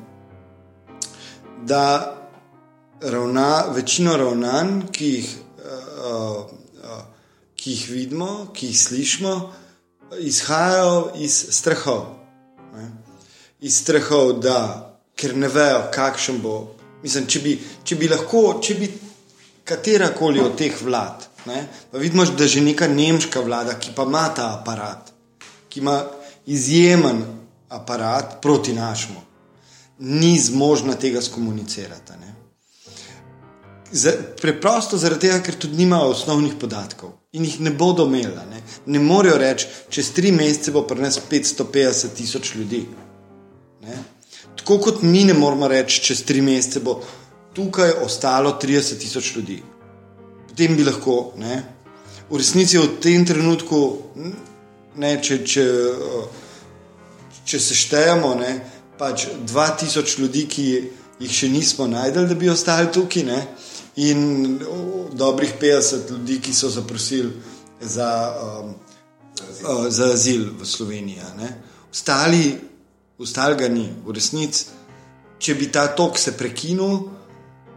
da 1.62 2.14
ravna, 3.01 3.64
večino 3.75 4.16
ravnanj, 4.16 4.81
ki 4.92 5.11
jih 5.11 5.37
ki 7.57 7.71
jih 7.71 7.89
vidimo, 7.91 8.49
ki 8.55 8.71
jih 8.71 8.79
slišimo, 8.81 9.35
izhajajo 10.21 11.12
iz 11.21 11.37
strahov. 11.59 12.05
Ne? 12.75 12.91
Iz 13.61 13.81
strahov, 13.83 14.37
da 14.41 14.59
ker 15.17 15.37
ne 15.37 15.49
vejo, 15.49 15.87
kakšen 15.95 16.41
bo. 16.43 16.57
Mislim, 17.03 17.27
če 17.27 17.43
bi, 17.45 17.57
če 17.85 17.97
bi 17.97 18.09
lahko, 18.12 18.43
če 18.62 18.79
bi 18.79 18.91
katera 19.67 20.12
koli 20.15 20.41
od 20.43 20.57
teh 20.59 20.75
vlad, 20.83 21.27
ne? 21.47 21.62
pa 21.91 21.99
vidimo, 21.99 22.25
da 22.39 22.47
že 22.47 22.62
neka 22.62 22.89
nemška 22.89 23.43
vlada, 23.43 23.79
ki 23.81 23.95
pa 23.97 24.07
ima 24.07 24.27
ta 24.35 24.53
aparat, 24.59 25.12
ki 25.69 25.81
ima 25.81 26.01
izjemen 26.47 27.25
aparat 27.69 28.39
proti 28.43 28.73
našemu 28.73 29.27
ni 29.99 30.39
zmožna 30.39 30.95
tega 30.95 31.23
skomunicirati. 31.23 32.12
ne. 32.12 32.35
Za, 33.92 34.12
preprosto 34.40 34.99
zaradi 34.99 35.29
tega, 35.29 35.38
ker 35.46 35.55
tudi 35.55 35.77
nimajo 35.79 36.11
osnovnih 36.11 36.57
podatkov 36.61 37.12
in 37.33 37.44
jih 37.44 37.61
ne 37.61 37.70
bodo 37.70 38.07
imeli. 38.07 38.35
Ne, 38.51 38.62
ne 38.87 38.99
morejo 38.99 39.37
reči, 39.38 39.68
čez 39.90 40.11
tri 40.16 40.33
mesece 40.33 40.72
bo 40.75 40.83
pri 40.83 41.05
nas 41.05 41.20
550 41.31 42.16
tisoč 42.16 42.55
ljudi. 42.55 42.83
Ne. 43.87 44.03
Tako 44.57 44.79
kot 44.79 45.03
mi 45.03 45.25
ne 45.25 45.35
moremo 45.35 45.68
reči, 45.68 46.03
čez 46.03 46.25
tri 46.27 46.42
mesece 46.42 46.81
bo 46.81 47.01
tukaj 47.55 47.92
ostalo 48.05 48.59
30 48.62 48.99
tisoč 48.99 49.37
ljudi. 49.37 49.62
Potem 50.49 50.77
bi 50.77 50.85
lahko, 50.85 51.33
ne, 51.37 51.62
v 52.31 52.40
resnici 52.40 52.79
v 52.79 52.96
tem 53.01 53.25
trenutku, 53.27 53.79
ne, 54.96 55.12
če, 55.22 55.38
če, 55.44 55.64
če 57.44 57.61
se 57.61 57.77
štejemo, 57.79 58.35
ne, 58.40 58.53
pač 58.99 59.29
2000 59.46 60.18
ljudi, 60.20 60.46
ki 60.51 60.66
jih 61.20 61.33
še 61.33 61.49
nismo 61.53 61.87
najdel, 61.88 62.27
da 62.29 62.35
bi 62.35 62.51
ostali 62.51 62.90
tukaj, 62.92 63.25
ne, 63.29 63.40
in 63.97 64.59
dobrih 65.13 65.55
50 65.61 66.11
ljudi, 66.11 66.41
ki 66.41 66.55
so 66.55 66.69
zaprosili 66.71 67.33
za, 67.81 68.37
um, 68.43 68.75
uh, 69.65 69.87
za 69.89 70.05
azil 70.05 70.51
v 70.61 70.67
Sloveniji. 70.67 71.21
ne. 71.39 71.63
Ostali, 71.91 72.59
ostali 73.19 73.57
ga 73.57 73.69
ni, 73.69 73.89
v 74.07 74.13
resnici, 74.13 74.67
če 75.39 75.55
bi 75.55 75.71
ta 75.73 75.87
tok 75.87 76.19
se 76.19 76.37
prekinil. 76.37 76.99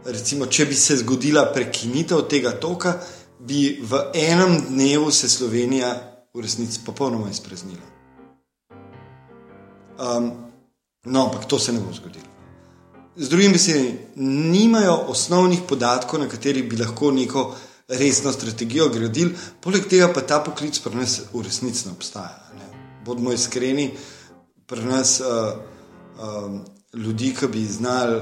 Recimo, 0.04 0.46
če 0.46 0.64
bi 0.64 0.74
se 0.74 0.96
zgodila 0.96 1.44
prekinitev 1.52 2.22
tega 2.28 2.52
toka, 2.56 2.96
bi 3.38 3.80
v 3.82 4.00
enem 4.14 4.56
dnevu 4.68 5.10
se 5.10 5.28
Slovenija 5.28 5.92
v 6.34 6.40
resnici 6.40 6.80
popolnoma 6.84 7.30
izpraznila. 7.30 7.84
Um, 10.00 10.32
no, 11.04 11.24
ampak 11.24 11.44
to 11.44 11.58
se 11.58 11.72
ne 11.72 11.80
bo 11.80 11.92
zgodilo. 11.92 12.24
Z 13.16 13.28
drugimi 13.28 13.52
besedami, 13.52 13.94
nimajo 14.16 14.94
osnovnih 15.08 15.60
podatkov, 15.68 16.20
na 16.20 16.28
katerih 16.28 16.68
bi 16.70 16.76
lahko 16.76 17.10
neko 17.10 17.56
resno 17.88 18.32
strategijo 18.32 18.88
gradili, 18.88 19.34
poleg 19.60 19.88
tega 19.90 20.12
pa 20.14 20.20
ta 20.20 20.38
poklic 20.44 20.78
pri 20.78 20.96
nas 20.96 21.20
v 21.32 21.42
resnici 21.42 21.88
ne 21.88 21.92
obstaja. 21.92 22.52
Ne. 22.58 22.68
Bodimo 23.04 23.32
iskreni, 23.32 23.90
pri 24.66 24.84
nas 24.84 25.20
uh, 25.20 25.58
um, 26.22 26.60
ljudi, 26.94 27.34
ki 27.34 27.48
bi 27.50 27.66
znali 27.66 28.20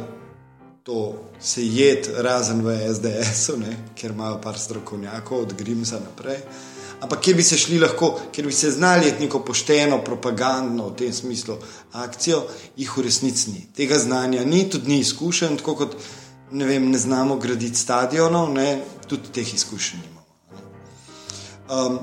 to 0.88 1.24
se 1.40 1.66
jed, 1.66 2.08
razen 2.16 2.62
v 2.64 2.72
SDS-u, 2.94 3.58
ker 3.94 4.10
imajo 4.10 4.38
par 4.40 4.58
strokovnjakov, 4.58 5.42
od 5.42 5.52
Grimsa 5.52 6.00
naprej. 6.00 6.38
Ampak 7.00 7.20
kjer 7.22 7.36
bi 7.36 7.42
se 7.42 7.56
šli 7.58 7.78
lahko, 7.78 8.10
ker 8.34 8.46
bi 8.46 8.52
se 8.52 8.70
znali 8.70 9.12
neko 9.20 9.40
pošteno, 9.46 10.00
propagandno 10.04 10.88
v 10.88 10.96
tem 10.98 11.12
smislu 11.12 11.54
akcijo, 11.92 12.42
jih 12.76 12.96
v 12.96 13.04
resnici 13.06 13.50
ni. 13.50 13.66
Tega 13.76 13.98
znanja 13.98 14.44
ni, 14.44 14.64
tudi 14.70 14.90
ni 14.90 14.98
izkušen, 15.00 15.56
tako 15.60 15.74
kot 15.84 15.96
ne, 16.50 16.66
vem, 16.66 16.90
ne 16.90 16.98
znamo 16.98 17.36
graditi 17.36 17.78
stadionov, 17.78 18.50
ne, 18.54 18.80
tudi 19.06 19.30
teh 19.32 19.54
izkušenj 19.54 20.00
nimamo. 20.02 20.26
Um, 21.68 21.98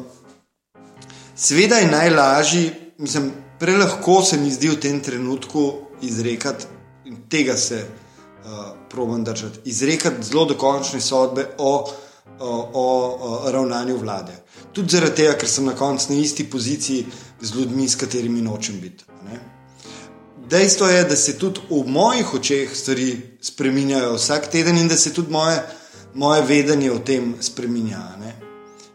Sveda 1.36 1.76
je 1.76 1.92
najlažji, 1.92 2.72
mislim, 2.98 3.32
prelahko 3.60 4.22
se 4.24 4.38
mi 4.38 4.52
zdi 4.52 4.70
v 4.70 4.80
tem 4.80 5.02
trenutku 5.04 5.74
izrekati, 6.02 6.66
in 7.06 7.18
tega 7.30 7.58
se 7.58 7.84
uh, 7.84 8.52
probujem 8.90 9.24
držati, 9.24 9.60
izrekati 9.66 10.24
zelo 10.24 10.46
dokončne 10.46 11.02
sodbe 11.02 11.50
o, 11.58 11.92
o, 12.40 12.70
o, 12.74 13.52
ravnanju 13.52 13.98
vlade. 13.98 14.36
Tudi 14.74 14.96
zaradi 14.96 15.16
tega, 15.16 15.36
ker 15.40 15.50
sem 15.50 15.66
na 15.66 15.76
koncu 15.76 16.14
na 16.14 16.20
isti 16.20 16.44
poziciji 16.50 17.06
z 17.42 17.56
ljudmi, 17.56 17.90
s 17.90 17.96
katerimi 17.96 18.42
nočem 18.42 18.80
biti. 18.82 19.06
ne. 19.26 19.40
Dejstvo 20.50 20.88
je, 20.88 21.04
da 21.04 21.16
se 21.16 21.38
tudi 21.40 21.60
v 21.70 21.84
mojih 21.88 22.34
očeh 22.34 22.76
stvari 22.76 23.38
spremenjajo 23.42 24.14
vsak 24.14 24.52
teden 24.52 24.78
in 24.78 24.88
da 24.88 24.98
se 24.98 25.14
tudi 25.14 25.32
moje, 25.32 25.64
moje 26.14 26.42
vedenje 26.42 26.92
o 26.92 27.00
tem 27.00 27.36
spremenja. 27.42 28.18
Ne? 28.20 28.36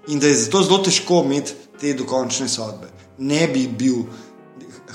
In 0.09 0.20
da 0.20 0.26
je 0.26 0.35
zato 0.35 0.62
zelo 0.62 0.79
težko 0.79 1.22
imeti 1.24 1.53
te 1.81 1.94
dokončne 1.94 2.48
sodbe. 2.48 2.87
Ne 3.18 3.48
bi 3.48 3.66
bil, 3.68 4.05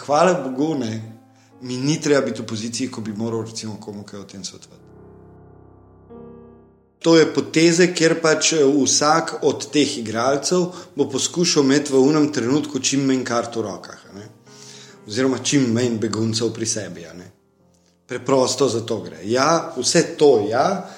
hvala 0.06 0.34
Bogu, 0.34 0.76
ne, 0.80 1.02
mi 1.62 1.78
ni 1.78 2.02
treba 2.02 2.22
biti 2.22 2.42
v 2.42 2.46
poziciji, 2.46 2.92
ko 2.92 3.02
bi 3.02 3.14
moral 3.14 3.44
recimo 3.46 3.78
komu 3.80 4.04
kaj 4.04 4.20
o 4.20 4.24
tem 4.24 4.44
svetovati. 4.44 4.95
To 7.06 7.14
je 7.18 7.26
poteze, 7.30 7.92
ker 7.94 8.18
pač 8.18 8.56
eh, 8.58 8.64
vsak 8.66 9.44
od 9.46 9.68
teh 9.70 9.98
igralcev 10.02 10.72
bo 10.98 11.06
poskušal 11.06 11.62
imeti 11.62 11.94
v 11.94 12.02
unem 12.02 12.32
trenutku 12.34 12.82
čim 12.82 13.06
manj 13.06 13.22
kart 13.22 13.54
v 13.54 13.62
rokah, 13.62 14.00
ne? 14.18 14.26
oziroma 15.06 15.38
čim 15.46 15.68
manj 15.74 16.00
beguncev 16.02 16.50
pri 16.54 16.66
sebi. 16.66 17.06
Preprosto 18.10 18.66
za 18.70 18.82
to 18.82 19.04
gre. 19.06 19.22
Ja, 19.22 19.74
vse 19.78 20.18
to 20.18 20.48
ja, 20.50 20.90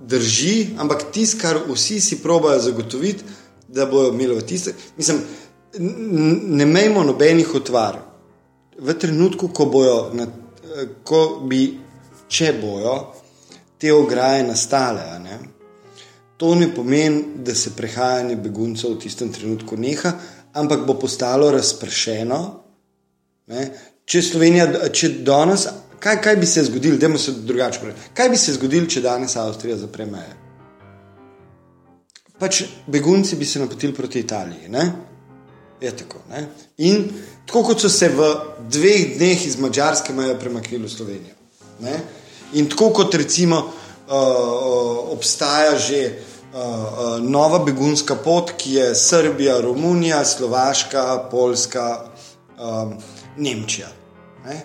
drži, 0.00 0.76
ampak 0.76 1.08
tisto, 1.12 1.40
kar 1.40 1.62
vsi 1.68 2.00
si 2.00 2.20
probajo 2.20 2.60
zagotoviti, 2.60 3.24
da 3.68 3.86
bodo 3.86 4.12
imeli 4.12 4.36
v 4.36 4.44
tiste. 4.44 4.74
Mislim, 4.96 5.22
ne 6.52 6.66
mejmo 6.66 7.04
nobenih 7.04 7.54
otvar. 7.54 7.96
V 8.76 8.92
trenutku, 8.92 9.48
ko 9.48 9.64
bojo, 9.72 10.10
na, 10.12 10.28
eh, 10.28 11.00
ko 11.04 11.40
bi, 11.48 11.78
če 12.28 12.52
bojo 12.60 13.19
te 13.80 13.92
ograje 13.92 14.44
nastale, 14.44 15.18
ne, 15.24 15.38
to 16.36 16.54
ne 16.54 16.70
pomeni, 16.74 17.24
da 17.44 17.54
se 17.54 17.74
prehajanje 17.76 18.36
beguncev 18.36 18.94
v 18.94 18.98
tistem 19.02 19.32
trenutku 19.32 19.76
neha, 19.76 20.12
ampak 20.56 20.86
bo 20.86 20.94
postalo 20.98 21.50
razpršeno. 21.52 22.38
Ne? 23.52 23.64
Če 24.08 24.22
Slovenija, 24.24 24.66
če 24.88 25.10
danes, 25.26 25.66
kaj, 26.00 26.16
kaj 26.24 26.38
bi 26.40 26.48
se 26.48 26.64
zgodilo, 26.64 26.96
da 26.96 27.10
se 27.18 27.34
drugače 27.44 27.82
pravi, 27.82 28.06
kaj 28.16 28.30
bi 28.32 28.40
se 28.40 28.54
zgodilo, 28.56 28.88
če 28.88 29.02
danes 29.04 29.36
Avstrija 29.36 29.76
zapre 29.82 30.06
meje? 30.08 30.32
Pač 32.40 32.62
begunci 32.88 33.36
bi 33.36 33.44
se 33.44 33.60
napotili 33.60 33.92
proti 33.94 34.24
Italiji. 34.24 34.68
Ne? 34.72 34.86
Je 35.80 35.92
tako. 35.96 36.22
Ne? 36.30 36.46
In 36.88 37.04
tako 37.46 37.66
kot 37.68 37.84
so 37.84 37.92
se 37.92 38.08
v 38.08 38.30
dveh 38.64 39.18
dneh 39.18 39.44
iz 39.46 39.58
Mačarske 39.60 40.16
meje 40.16 40.38
premaknili 40.40 40.88
v 40.88 40.92
Slovenijo. 40.92 41.36
Ne? 41.84 42.00
In 42.52 42.68
tako 42.68 42.90
kot 42.90 43.14
recimo 43.14 43.56
uh, 43.58 45.12
obstaja 45.12 45.78
že 45.78 46.00
uh, 46.10 46.58
uh, 46.58 47.18
nova 47.22 47.58
begunska 47.64 48.14
pot, 48.14 48.52
ki 48.58 48.74
je 48.74 48.94
Srbija, 48.94 49.60
Romunija, 49.60 50.24
Slovaška, 50.24 51.28
Poljska, 51.30 52.04
um, 52.58 52.94
Nemčija. 53.36 53.88
Ne? 54.44 54.60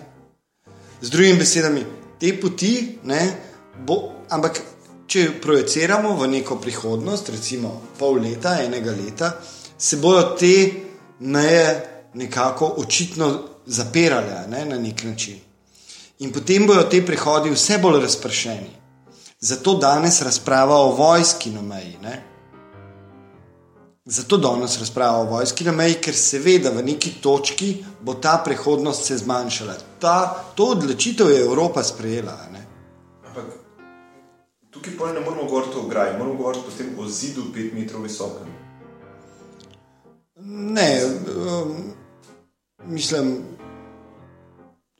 Z 1.00 1.10
drugimi 1.10 1.38
besedami, 1.38 1.84
te 2.20 2.32
poti, 2.40 2.98
ne, 3.04 3.20
bo, 3.86 4.00
ampak 4.30 4.62
če 5.06 5.28
projiciramo 5.42 6.16
v 6.16 6.28
neko 6.28 6.56
prihodnost, 6.58 7.30
recimo 7.30 7.74
pol 7.98 8.18
leta, 8.24 8.56
enega 8.64 8.94
leta, 8.96 9.30
se 9.78 10.00
bodo 10.02 10.34
te 10.40 10.54
meje 11.20 11.68
nekako 12.14 12.74
očitno 12.82 13.28
zapirale 13.66 14.46
ne, 14.48 14.64
na 14.64 14.78
nek 14.78 15.04
način. 15.04 15.45
In 16.18 16.32
potem 16.32 16.66
bodo 16.66 16.86
te 16.88 17.02
prehodi 17.04 17.50
vse 17.52 17.78
bolj 17.78 18.00
razpršeni. 18.00 18.70
Zato 19.40 19.74
danes 19.76 20.22
razprava 20.22 20.78
o 20.80 20.94
vojski 20.96 21.50
na 21.50 21.62
meji. 21.62 21.98
Ne? 22.02 22.22
Zato 24.04 24.36
danes 24.36 24.78
razprava 24.78 25.18
o 25.18 25.24
vojski 25.24 25.64
na 25.64 25.72
meji, 25.72 25.98
ker 26.00 26.14
se 26.14 26.38
ve, 26.38 26.58
da 26.58 26.70
v 26.70 26.84
neki 26.86 27.18
točki 27.20 27.84
bo 28.00 28.14
ta 28.14 28.38
prehodnost 28.44 29.04
se 29.04 29.18
zmanjšala. 29.18 29.74
Ta, 30.00 30.44
to 30.54 30.70
odločitev 30.72 31.30
je 31.30 31.42
Evropa 31.42 31.82
sprejela. 31.82 32.38
Ne? 32.52 32.64
Ampak 33.28 33.44
tukaj 34.70 34.96
pa 34.98 35.12
ne 35.12 35.20
moramo 35.20 35.44
govoriti 35.44 35.76
o 35.76 35.84
ograji, 35.84 36.18
moramo 36.18 36.38
govoriti 36.38 36.94
o 36.98 37.08
zidu 37.08 37.42
5 37.54 37.74
metrov 37.74 38.02
visokem. 38.02 38.46
Ne, 40.48 41.02
um, 41.04 41.92
mislim, 42.86 43.55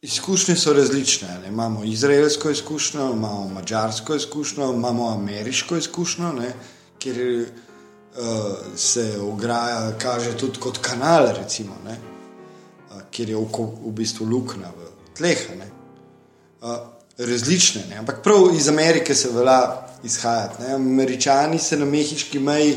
izkušnje 0.06 0.56
so 0.56 0.72
različne. 0.72 1.28
Ne? 1.42 1.48
Imamo 1.48 1.84
izraelsko 1.84 2.50
izkušnjo, 2.50 3.12
imamo 3.12 3.48
mačarsko 3.54 4.14
izkušnjo, 4.14 4.72
imamo 4.72 5.08
ameriško 5.08 5.76
izkušnjo, 5.76 6.32
ne? 6.32 6.52
kjer 6.98 7.46
uh, 7.46 8.26
se 8.76 9.18
ograja 9.20 9.92
kaže 9.98 10.36
tudi 10.36 10.60
kot 10.60 10.78
kanal, 10.78 11.26
recimo, 11.38 11.76
ne? 11.84 11.96
uh, 12.90 13.02
kjer 13.10 13.28
je 13.30 13.36
oko, 13.36 13.64
v 13.86 13.92
bistvu 13.92 14.26
luknja 14.26 14.70
v 14.76 14.90
tleh. 15.18 15.48
ne. 15.58 15.70
Uh, 16.62 16.76
različne, 17.18 17.82
ne? 17.90 17.96
ampak 17.96 18.22
prav 18.22 18.54
iz 18.56 18.68
Amerike 18.68 19.14
se 19.14 19.30
velja 19.32 19.86
izhajati. 20.04 20.62
Ne? 20.62 20.74
Američani 20.74 21.58
se 21.58 21.76
na 21.76 21.84
mehiški 21.84 22.38
meji 22.38 22.76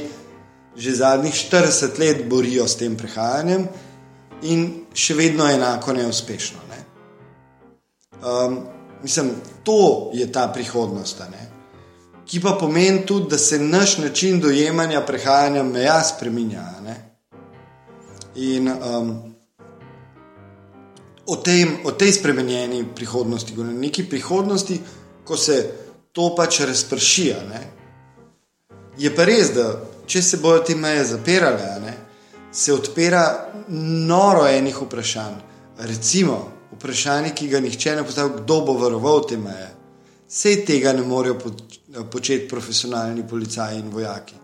že 0.78 0.92
zadnjih 0.96 1.34
40 1.34 2.00
let 2.00 2.30
borijo 2.30 2.68
s 2.68 2.78
tem 2.78 2.96
prehajanjem 2.98 3.66
in 4.48 4.62
še 4.94 5.14
vedno 5.14 5.50
enako 5.52 5.94
neuspešno. 5.94 6.69
Um, 8.20 8.60
mislim, 9.04 9.32
to 9.64 10.12
je 10.14 10.32
ta 10.32 10.48
prihodnost, 10.54 11.20
ne? 11.32 11.50
ki 12.30 12.40
pa 12.40 12.52
pomeni 12.60 13.06
tudi, 13.06 13.30
da 13.30 13.38
se 13.38 13.60
naš 13.60 13.98
način 13.98 14.40
dojemanja 14.40 15.02
prehajanja 15.02 15.64
meja 15.64 16.04
spremenja. 16.04 16.66
In 18.36 18.70
um, 18.70 19.34
o, 21.26 21.36
tem, 21.36 21.78
o 21.84 21.92
tej 21.92 22.12
spremenjeni 22.14 22.86
prihodnosti, 22.96 23.54
o 23.60 23.64
neki 23.64 24.06
prihodnosti, 24.10 24.80
ko 25.24 25.38
se 25.38 25.72
to 26.12 26.36
pač 26.36 26.60
razprši. 26.60 27.34
Je 28.98 29.16
pa 29.16 29.26
res, 29.26 29.50
da 29.56 29.82
če 30.06 30.22
se 30.22 30.38
bodo 30.38 30.64
te 30.64 30.76
meje 30.76 31.06
zapirale, 31.06 31.94
se 32.52 32.74
odpira 32.74 33.24
noro 34.06 34.46
enih 34.48 34.82
vprašanj. 34.82 35.42
Recimo, 35.80 36.59
vprašanje, 36.80 37.34
ki 37.36 37.48
ga 37.48 37.60
nihče 37.60 37.96
ne 37.96 38.04
postavlja, 38.08 38.42
kdo 38.44 38.62
bo 38.66 38.74
varoval 38.80 39.26
te 39.28 39.38
meje. 39.38 39.68
Vse 40.30 40.56
tega 40.66 40.94
ne 40.94 41.04
morejo 41.04 41.36
poč- 41.36 41.80
početi 42.12 42.48
profesionalni 42.48 43.28
policaji 43.28 43.80
in 43.80 43.90
vojaki. 43.90 44.36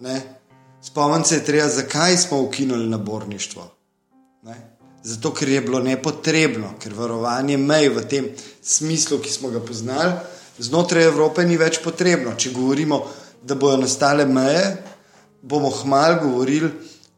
Ne? 0.00 0.20
Spomnim 0.82 1.24
se, 1.24 1.44
treba, 1.44 1.68
zakaj 1.68 2.16
smo 2.16 2.40
ukinuli 2.40 2.88
naborništvo. 2.88 3.70
Ne? 4.42 4.56
Zato, 5.02 5.32
ker 5.34 5.48
je 5.48 5.60
bilo 5.60 5.80
nepotrebno, 5.80 6.74
ker 6.80 6.94
varovanje 6.94 7.56
mej 7.56 7.88
v 7.88 8.04
tem 8.08 8.28
smislu, 8.62 9.18
ki 9.18 9.32
smo 9.32 9.48
ga 9.50 9.60
poznali, 9.60 10.12
znotraj 10.58 11.04
Evrope 11.04 11.44
ni 11.44 11.56
več 11.56 11.80
potrebno. 11.84 12.34
Če 12.36 12.52
govorimo, 12.52 13.00
da 13.42 13.54
bodo 13.54 13.80
nastale 13.80 14.26
meje, 14.28 14.76
bomo 15.42 15.70
hmal 15.70 16.18
govorili 16.20 16.68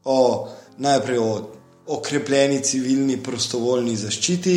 o 0.05 0.49
najprej 0.79 1.19
o 1.19 1.33
okrepljeni 1.97 2.63
civilni 2.65 3.19
prostovoljni 3.23 3.97
zaščiti, 3.97 4.57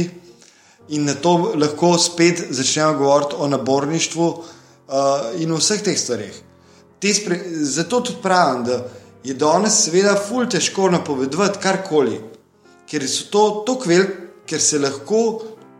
in 0.89 1.05
na 1.05 1.13
to 1.13 1.53
lahko 1.57 1.97
spet 1.97 2.45
začnemo 2.49 2.97
govoriti 2.97 3.35
o 3.37 3.47
naborništvu 3.47 4.27
uh, 4.27 5.41
in 5.41 5.51
o 5.51 5.57
vseh 5.57 5.81
teh 5.83 5.97
stvareh. 5.97 6.35
Te 6.99 7.13
spre, 7.13 7.39
zato 7.61 8.01
tudi 8.01 8.21
pravim, 8.21 8.63
da 8.65 8.83
je 9.25 9.33
danes, 9.33 9.79
seveda, 9.85 10.15
ful 10.27 10.45
težko 10.49 10.89
napovedovati 10.93 11.59
karkoli, 11.61 12.19
ker 12.89 13.07
so 13.09 13.29
to 13.31 13.43
tako 13.67 13.89
velike, 13.89 14.21
ker 14.45 14.61
se 14.61 14.79
lahko 14.79 15.21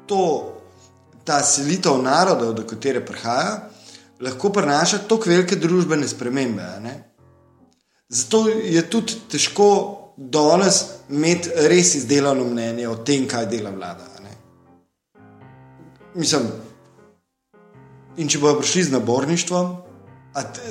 to, 0.10 0.22
ta 1.26 1.42
selitev 1.46 2.02
narodov, 2.02 2.54
do 2.58 2.66
katere 2.66 3.04
prihaja, 3.06 3.70
lahko 4.22 4.50
prenaša 4.54 5.04
tako 5.10 5.30
velike 5.30 5.56
družbene 5.56 6.08
spremembe. 6.08 6.66
ne. 6.82 6.96
Zato 8.10 8.48
je 8.50 8.82
tudi 8.90 9.14
težko 9.32 10.05
danes 10.18 10.84
imeti 11.10 11.50
res 11.70 11.96
izdelano 11.96 12.46
mnenje 12.46 12.88
o 12.88 12.96
tem, 12.96 13.28
kaj 13.28 13.46
dela 13.46 13.70
vlada. 13.70 14.08
ne. 14.24 14.32
Mislim, 16.16 16.48
in 18.18 18.28
če 18.28 18.40
bodo 18.40 18.60
prišli 18.60 18.84
z 18.84 18.92
naborništvom, 18.92 19.76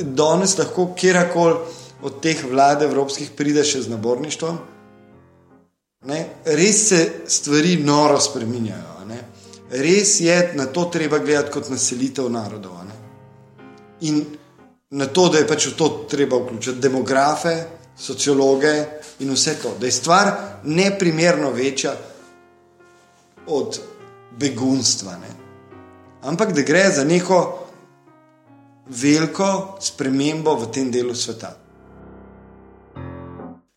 danes 0.01 0.59
lahko 0.59 0.93
kjerkoli 0.97 1.57
od 2.05 2.21
teh 2.21 2.45
vlad 2.45 2.83
evropskih 2.83 3.31
pride 3.37 3.65
še 3.65 3.83
z 3.83 3.93
naborništvom, 3.93 4.59
ne, 6.05 6.27
res 6.45 6.89
se 6.89 7.01
stvari 7.27 7.77
noro 7.85 8.21
spreminjajo. 8.21 9.05
ne. 9.09 9.21
Res 9.71 10.21
je 10.21 10.53
na 10.55 10.67
to 10.67 10.85
treba 10.85 11.19
gledati 11.19 11.53
kot 11.53 11.71
naselitev 11.71 12.31
narodov. 12.31 12.85
ne. 12.85 12.95
In 14.01 14.25
na 14.91 15.07
to, 15.07 15.29
da 15.29 15.39
je 15.39 15.47
pač 15.47 15.67
v 15.67 15.77
to 15.77 16.07
treba 16.09 16.37
vključiti 16.37 16.81
demografe, 16.81 17.84
sociologe 17.97 18.87
in 19.19 19.33
vse 19.33 19.55
to, 19.63 19.77
da 19.81 19.87
je 19.87 19.93
stvar 19.93 20.33
neprimerno 20.65 21.51
večja 21.51 21.97
od 23.47 23.81
begunstva. 24.39 25.13
Ne? 25.13 25.31
Ampak 26.23 26.53
da 26.53 26.63
gre 26.63 26.91
za 26.91 27.05
neko 27.05 27.67
veliko 28.87 29.79
spremembo 29.81 30.55
v 30.55 30.71
tem 30.73 30.91
delu 30.91 31.15
sveta. 31.15 31.57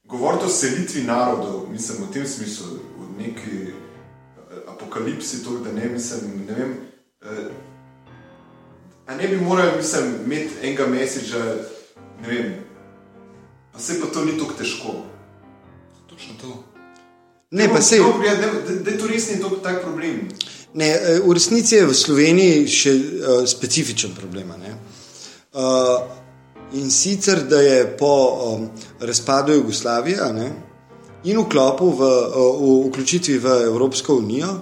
Govoriti 0.08 0.46
o 0.46 0.50
selitvi 0.50 1.04
narodov, 1.04 1.68
mislim 1.72 2.08
v 2.08 2.14
tem 2.14 2.28
smislu, 2.28 2.68
v 2.98 3.22
neki 3.22 3.58
eh, 3.68 3.74
apokalipsi, 4.68 5.44
to, 5.44 5.60
da 5.60 5.72
ne 5.72 5.90
mislim, 5.90 6.46
ne 6.48 6.54
vem. 6.54 6.78
Eh, 7.22 7.52
a 9.08 9.16
ne 9.16 9.28
bi 9.28 9.38
morali, 9.38 9.78
mislim, 9.78 10.16
imeti 10.26 10.54
enega 10.64 10.88
mesiča, 10.88 11.44
ne 12.22 12.28
vem, 12.28 12.67
pa 13.78 13.84
se 13.84 14.02
pa 14.02 14.08
to 14.08 14.26
ni 14.26 14.34
tako 14.38 14.54
težko. 14.58 14.92
Točno 16.10 16.34
to. 16.42 16.64
Ne, 17.52 17.70
pa 17.70 17.82
sej, 17.82 18.00
Da, 18.00 18.36
da, 18.84 18.92
je 18.92 18.98
to 18.98 19.08
res 19.08 19.30
ni 19.30 19.38
tak 19.64 19.84
problem. 19.84 20.30
ne, 20.74 20.90
eh, 20.90 21.20
v 21.22 21.34
resnici 21.34 21.76
je 21.76 21.86
v 21.86 21.94
Sloveniji 21.94 22.68
še 22.68 22.92
uh, 22.94 23.46
specifičen 23.46 24.16
problem. 24.18 24.52
a 24.52 24.58
ne. 24.58 24.74
Uh, 25.54 26.02
in 26.74 26.90
sicer, 26.92 27.46
da 27.46 27.62
je 27.62 27.98
po 27.98 28.14
um, 28.58 28.70
razpadu 29.00 29.54
Jugoslavije 29.54 30.20
a 30.20 30.32
ne, 30.32 30.52
in 31.24 31.38
vklopu 31.38 31.92
v, 31.92 32.02
uh, 32.02 32.58
v 32.58 32.90
vključitvi 32.90 33.38
v 33.38 33.48
Evropsko 33.70 34.18
unijo, 34.18 34.58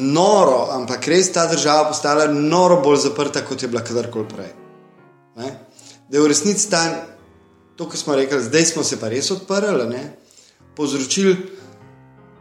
noro, 0.00 0.68
ampak 0.72 1.06
res 1.08 1.32
ta 1.32 1.46
država 1.46 1.88
postala 1.92 2.26
noro 2.32 2.80
bolj 2.80 2.96
zaprta, 2.96 3.44
kot 3.44 3.62
je 3.62 3.68
bila 3.68 3.84
kadarkoli 3.84 4.28
prej. 4.28 4.52
Ne? 5.36 5.52
Da 6.08 6.16
je 6.16 6.22
v 6.24 6.32
resnici 6.32 6.70
ta, 6.70 6.80
to, 7.80 7.88
kar 7.88 7.98
smo 7.98 8.14
rekli, 8.14 8.42
zdaj 8.42 8.64
smo 8.64 8.82
se 8.84 9.00
pa 9.00 9.08
res 9.08 9.30
odprli, 9.30 9.86
ne, 9.88 10.02
povzročili 10.76 11.36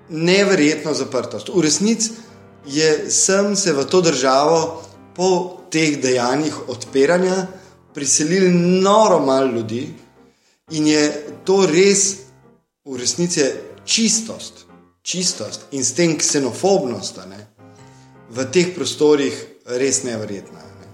neverjetno 0.10 0.91
zaprtost. 0.93 1.47
V 1.56 1.62
resnici 1.63 2.12
je 2.67 3.08
sem 3.12 3.56
se 3.56 3.71
v 3.73 3.86
to 3.88 4.02
državo 4.02 4.84
po 5.15 5.30
teh 5.71 5.95
dejanjih 6.02 6.58
odpiranja 6.67 7.47
priselili 7.95 8.52
noro 8.84 9.19
malo 9.25 9.47
ljudi 9.47 9.88
in 10.75 10.88
je 10.88 11.06
to 11.47 11.63
res, 11.71 12.15
v 12.86 12.99
resnici 12.99 13.39
je 13.39 13.54
čistost, 13.86 14.65
čistost 15.02 15.71
in 15.71 15.86
s 15.86 15.95
tem 15.95 16.17
ksenofobnost 16.19 17.23
ne, 17.30 17.45
v 18.30 18.52
teh 18.52 18.75
prostorih 18.75 19.39
res 19.65 20.04
neverjetna. 20.04 20.60
a 20.60 20.67
Ne. 20.84 20.88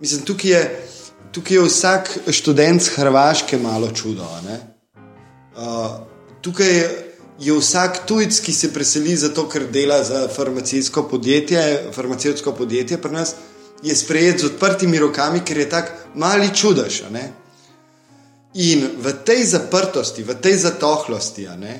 Mislim, 0.00 0.22
tukaj 0.22 0.50
je, 0.50 0.62
tukaj 1.32 1.56
je 1.56 1.62
vsak 1.62 2.18
študent 2.30 2.82
z 2.82 2.88
Hrvaške 2.96 3.58
malo 3.58 3.90
čudo. 3.92 4.26
ne. 4.44 4.60
Uh, 5.56 6.06
tukaj 6.40 6.66
je, 6.66 7.14
je 7.40 7.52
vsak 7.52 8.06
tujec, 8.06 8.40
ki 8.40 8.52
se 8.52 8.72
preseli 8.72 9.16
zato, 9.16 9.48
ker 9.48 9.66
dela 9.72 10.02
za 10.04 10.28
farmacijsko 10.28 11.08
podjetje, 11.08 11.90
farmacijsko 11.92 12.52
podjetje 12.52 12.98
pri 13.02 13.12
nas, 13.12 13.34
je 13.82 13.96
sprejet 13.96 14.40
z 14.40 14.44
odprtimi 14.44 14.98
rokami, 14.98 15.40
ker 15.44 15.58
je 15.58 15.68
tako 15.68 15.92
mali 16.14 16.54
čudež. 16.54 17.02
ne. 17.10 17.32
In 18.54 18.88
v 18.98 19.12
tej 19.24 19.44
zaprtosti, 19.44 20.22
v 20.22 20.34
tej 20.40 20.56
zatohlosti, 20.56 21.48
ne, 21.60 21.74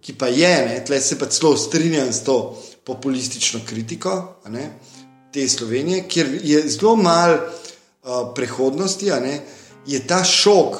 ki 0.00 0.14
pa 0.14 0.28
je, 0.30 0.82
tle 0.86 1.00
se 1.00 1.18
pa 1.18 1.26
celo 1.26 1.56
strinjam 1.56 2.12
s 2.12 2.22
to 2.22 2.62
populistično 2.86 3.60
kritiko 3.66 4.40
ne, 4.48 4.70
te 5.32 5.48
Slovenije, 5.48 6.06
kjer 6.08 6.38
je 6.42 6.68
zelo 6.68 6.96
malo 6.96 7.38
uh, 8.02 8.32
prehodnosti, 8.34 9.10
a 9.12 9.20
ne, 9.20 9.40
je 9.86 10.00
ta 10.06 10.24
šok 10.24 10.76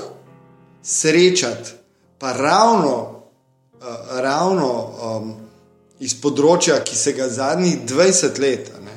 srečati, 0.82 1.70
pa 2.18 2.32
ravno, 2.32 3.24
uh, 3.80 3.86
ravno 4.20 4.70
um, 4.70 5.34
iz 6.00 6.14
področja, 6.20 6.80
ki 6.84 6.96
se 6.96 7.12
ga 7.12 7.28
zadnjih 7.28 7.82
20 7.88 8.40
let, 8.40 8.72
ne, 8.84 8.96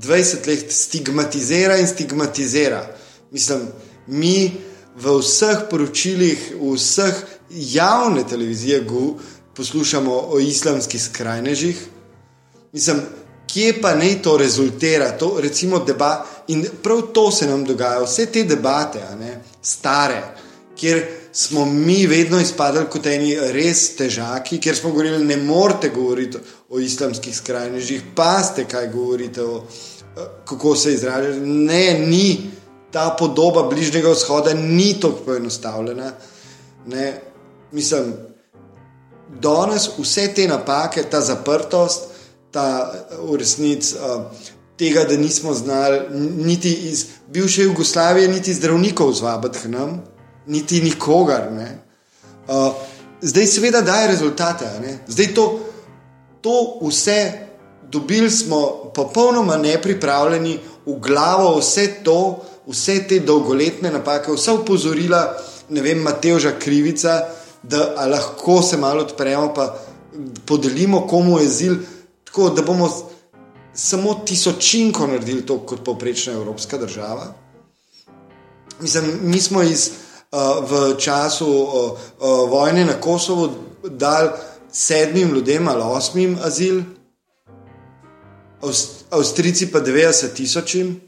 20 0.00 0.48
let 0.50 0.72
stigmatizira 0.72 1.78
in 1.80 1.88
stigmatizira. 1.88 2.82
Mislim, 3.32 3.68
mi 4.06 4.52
v 4.96 5.18
vseh 5.20 5.64
poročilih, 5.70 6.52
v 6.60 6.74
vseh 6.76 7.22
javne 7.50 8.24
televizije 8.28 8.82
go- 8.84 9.14
poslušamo 9.54 10.12
o 10.34 10.38
islamskih 10.38 11.02
skrajnežih. 11.02 11.78
Mislim, 12.72 13.00
kje 13.46 13.80
pa 13.82 13.94
naj 13.94 14.22
to 14.22 14.36
rezultira, 14.36 15.10
to 15.18 15.36
recimo 15.40 15.78
deba. 15.84 16.26
In 16.48 16.66
prav 16.82 17.02
to 17.12 17.30
se 17.30 17.46
nam 17.46 17.64
dogaja, 17.64 18.02
vse 18.04 18.26
te 18.26 18.44
debate, 18.44 19.00
ne, 19.20 19.38
stare, 19.62 20.22
kjer 20.76 21.06
smo 21.32 21.64
mi 21.64 22.06
vedno 22.06 22.40
izpadali 22.40 22.86
kot 22.90 23.06
eni 23.06 23.32
res 23.52 23.96
težaki, 23.96 24.60
ker 24.62 24.76
smo 24.76 24.90
govorili, 24.90 25.24
ne 25.24 25.36
morete 25.36 25.88
govoriti 25.88 26.38
o 26.70 26.78
islamskih 26.78 27.36
skrajnežih, 27.36 28.02
pa 28.14 28.42
ste 28.42 28.64
kaj 28.70 28.88
govorite 28.92 29.42
o 29.42 29.62
eh, 29.64 30.28
kako 30.44 30.76
se 30.76 30.94
izražate. 30.94 31.40
Ne, 31.40 31.98
ni 31.98 32.50
ta 32.92 33.16
podoba 33.18 33.62
bližnjega 33.62 34.12
vzhoda, 34.12 34.54
ni 34.54 34.94
tako 35.00 35.24
poenostavljena. 35.26 36.12
Ne, 36.86 37.20
mislim, 37.72 38.12
danes 39.40 39.88
vse 39.98 40.28
te 40.34 40.48
napake, 40.48 41.02
ta 41.02 41.20
zaprtost, 41.20 42.13
ta 42.54 42.92
v 43.18 43.36
resnici 43.36 43.98
tega, 44.78 45.04
da 45.04 45.16
nismo 45.16 45.54
znali 45.54 46.00
niti 46.36 46.72
iz 46.72 47.06
bivše 47.28 47.62
Jugoslavije, 47.62 48.28
niti 48.28 48.54
zdravnikov 48.54 49.12
zvabiti 49.12 49.58
k 49.58 49.64
nam, 49.64 50.02
niti 50.46 50.82
nikogar. 50.82 51.52
Ne. 51.52 51.78
Uh, 52.48 52.72
zdaj, 53.20 53.46
seveda, 53.46 53.80
daje 53.80 54.08
rezultate. 54.08 54.64
ne. 54.80 54.98
Zdaj 55.06 55.34
to, 55.34 55.60
to 56.40 56.78
vse 56.82 57.32
dobili 57.90 58.30
smo 58.30 58.90
popolnoma 58.94 59.56
nepripravljeni 59.56 60.58
v 60.86 60.98
glavo, 61.00 61.58
vse 61.58 61.86
to, 62.04 62.44
vse 62.66 62.98
te 63.08 63.20
dolgoletne 63.20 63.90
napake, 63.90 64.32
vsa 64.32 64.54
upozorila, 64.54 65.36
ne 65.68 65.80
vem, 65.80 66.02
Mateoža 66.02 66.52
Krivica, 66.58 67.20
da 67.62 68.06
lahko 68.06 68.62
se 68.62 68.76
malo 68.76 69.02
odpremo, 69.02 69.54
pa 69.54 69.78
podelimo 70.46 71.06
komu 71.06 71.38
azil, 71.38 71.76
tako 72.34 72.50
da 72.50 72.62
bomo 72.62 72.88
samo 73.74 74.14
tisočinko 74.14 75.06
naredili 75.06 75.46
to 75.46 75.58
kot 75.66 75.84
povprečna 75.84 76.32
evropska 76.32 76.78
država. 76.78 77.34
Mislim, 78.80 79.18
mi 79.22 79.40
smo 79.40 79.62
iz, 79.62 79.90
uh, 80.32 80.70
v 80.70 80.98
času 80.98 81.46
uh, 81.46 81.70
uh, 81.70 82.50
vojne 82.50 82.84
na 82.84 83.00
Kosovo 83.00 83.50
dali 83.84 84.30
sedmim 84.72 85.28
ljudem 85.28 85.68
ali 85.68 85.82
osmim 85.82 86.38
azil, 86.42 86.82
Avst 88.62 89.04
Avstrijci 89.10 89.72
pa 89.72 89.80
90 89.80 90.34
tisočim. 90.34 91.00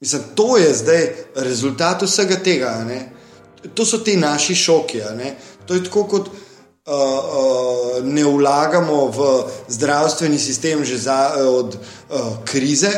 Mislim, 0.00 0.22
to 0.34 0.56
je 0.56 0.74
zdaj 0.74 1.14
rezultat 1.34 2.02
vsega 2.02 2.36
tega. 2.36 2.86
To 3.74 3.84
so 3.84 3.98
ti 3.98 4.16
naši 4.16 4.54
šoki. 4.54 5.00
To 5.66 5.74
je 5.74 5.84
tako, 5.84 6.04
kot 6.04 6.30
uh, 6.86 6.94
uh, 6.94 8.04
ne 8.04 8.24
vlagamo 8.24 9.06
v 9.06 9.18
zdravstveni 9.68 10.38
sistem 10.38 10.84
že 10.84 10.98
za, 10.98 11.34
uh, 11.36 11.54
od 11.54 11.76
uh, 11.76 12.44
krize, 12.44 12.90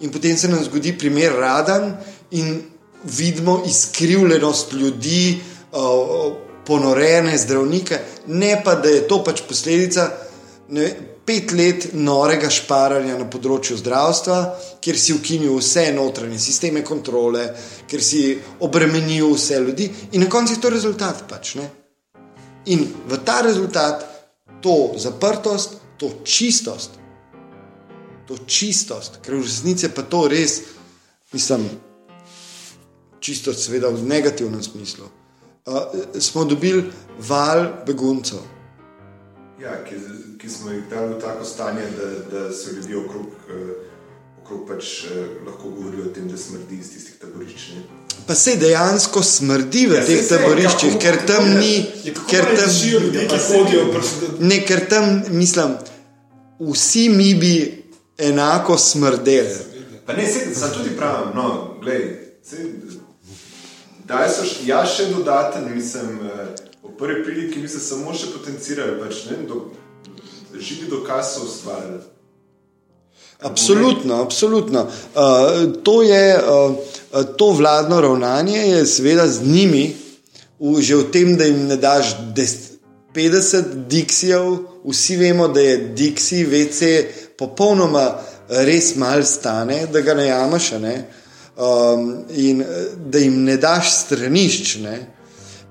in 0.00 0.10
potem 0.10 0.36
se 0.36 0.48
nam 0.48 0.64
zgodi 0.64 0.98
primer 0.98 1.32
radan 1.32 1.96
in 2.30 2.62
vidimo 3.04 3.62
izkrivljenost 3.66 4.72
ljudi, 4.72 5.40
uh, 5.72 6.32
ponorene 6.66 7.38
zdravnike, 7.38 7.98
ne 8.26 8.62
pa 8.64 8.74
da 8.74 8.88
je 8.88 9.08
to 9.08 9.22
pač 9.24 9.42
posledica. 9.48 10.10
Ne, 10.68 10.88
pet 11.26 11.52
let 11.52 11.88
norega 11.94 12.48
šparanja 12.50 13.16
na 13.18 13.26
področju 13.30 13.76
zdravstva, 13.78 14.36
kjer 14.82 14.98
si 14.98 15.14
ukinil 15.14 15.54
vse 15.58 15.88
notranje 15.94 16.38
sisteme 16.42 16.82
kontrole, 16.86 17.48
kjer 17.90 18.02
si 18.02 18.22
obremenil 18.66 19.32
vse 19.34 19.58
ljudi, 19.62 19.88
in 20.12 20.22
na 20.22 20.30
koncu 20.30 20.54
je 20.54 20.62
to 20.62 20.70
rezultat. 20.70 21.24
Pač, 21.30 21.54
ne? 21.58 21.66
In 22.66 22.86
v 23.08 23.18
ta 23.24 23.40
rezultat, 23.42 24.04
to 24.62 24.92
zaprtost, 24.96 25.80
to 25.98 26.10
čistost, 26.24 26.98
to 28.26 28.36
čistost, 28.46 29.20
ker 29.22 29.38
v 29.38 29.42
resnici 29.46 29.88
pa 29.88 30.02
to 30.02 30.26
res, 30.28 30.62
mislim, 31.32 31.68
čistost, 33.20 33.66
seveda 33.66 33.90
v 33.90 34.02
negativnem 34.02 34.62
smislu. 34.62 35.06
Uh, 35.66 35.90
smo 36.18 36.44
dobili 36.44 36.90
val 37.18 37.82
beguncev. 37.86 38.42
Ja, 39.58 39.78
ki, 39.84 39.96
ki 40.38 40.48
smo 40.50 40.70
jih 40.70 40.84
dali 40.90 41.14
v 41.14 41.20
tako 41.20 41.44
stanje, 41.44 41.86
da, 41.96 42.08
da 42.30 42.42
so 42.54 42.74
ljudje 42.76 42.98
okrog, 42.98 43.26
eh, 43.50 43.70
okrog 44.42 44.66
pač, 44.68 45.06
eh, 45.08 45.40
lahko 45.46 45.70
govorijo 45.70 46.10
o 46.10 46.12
tem, 46.14 46.28
da 46.28 46.36
smrdi 46.36 46.76
iz 46.76 46.92
tistih 46.92 47.16
taborišč. 47.22 47.70
Ne? 47.74 48.05
Pa 48.26 48.34
se 48.34 48.56
dejansko 48.56 49.22
smrdi 49.22 49.86
v 49.86 49.94
Ja, 49.94 50.06
teh 50.06 50.28
taboriščih, 50.28 50.92
kako- 50.92 51.00
ker 51.00 51.26
tam 51.26 51.46
je- 51.46 51.54
ni, 51.54 51.74
je 52.04 52.14
ker 52.28 52.44
tam 52.46 52.56
držijo 52.56 53.00
ljudi, 53.00 53.18
ki 53.28 53.38
hodijo, 53.38 53.82
ne, 54.40 54.66
ker 54.66 54.88
tam, 54.88 55.22
mislim, 55.30 55.76
vsi 56.60 57.08
mi 57.08 57.34
bi 57.34 57.54
enako 58.18 58.78
smrdeli. 58.78 59.56
Pa 60.06 60.12
ne, 60.12 60.26
se, 60.26 60.54
za 60.54 60.68
tudi 60.68 60.90
pravim, 60.90 61.34
no, 61.34 61.76
glej, 61.82 62.02
se, 62.42 62.56
daj 64.04 64.28
so, 64.28 64.42
ja, 64.64 64.86
še 64.86 65.06
dodaten, 65.06 65.74
mislim, 65.74 66.18
eh, 66.22 66.54
v 66.82 66.96
prvi 66.98 67.24
priliki 67.24 67.58
bi 67.58 67.68
se 67.68 67.78
samo 67.80 68.14
še 68.14 68.26
potencirali, 68.32 69.00
pač, 69.00 69.24
ne, 69.30 69.36
do, 69.46 69.70
živi 70.54 70.90
dokaz 70.90 71.34
so 71.34 71.44
ustvarjali. 71.44 72.02
Absolutno, 73.40 74.22
absolutno. 74.22 74.80
Uh, 75.14 75.20
to, 75.82 76.02
je, 76.02 76.38
uh, 76.38 76.74
to 77.24 77.50
vladno 77.50 78.00
ravnanje 78.00 78.58
je 78.58 78.86
seveda 78.86 79.28
z 79.28 79.42
njimi, 79.42 79.96
v, 80.60 80.80
že 80.80 80.96
v 80.96 81.10
tem, 81.12 81.36
da 81.36 81.44
jim 81.44 81.66
ne 81.66 81.76
daš 81.76 82.16
des, 82.34 82.56
50 83.14 83.86
diksijev, 83.88 84.58
vsi 84.84 85.16
vemo, 85.16 85.48
da 85.48 85.60
je 85.60 85.76
diksi, 85.96 86.44
VC, 86.44 86.82
popolnoma 87.38 88.18
res 88.48 88.94
mal 88.96 89.24
stane, 89.24 89.86
da 89.92 90.00
ga 90.00 90.14
najamaš, 90.14 90.72
ne? 90.80 90.96
um, 91.56 92.24
in 92.36 92.60
eh, 92.60 92.66
da 92.96 93.18
jim 93.18 93.44
ne 93.44 93.56
daš 93.56 93.92
stranišč. 93.92 94.76
Ne? 94.84 94.98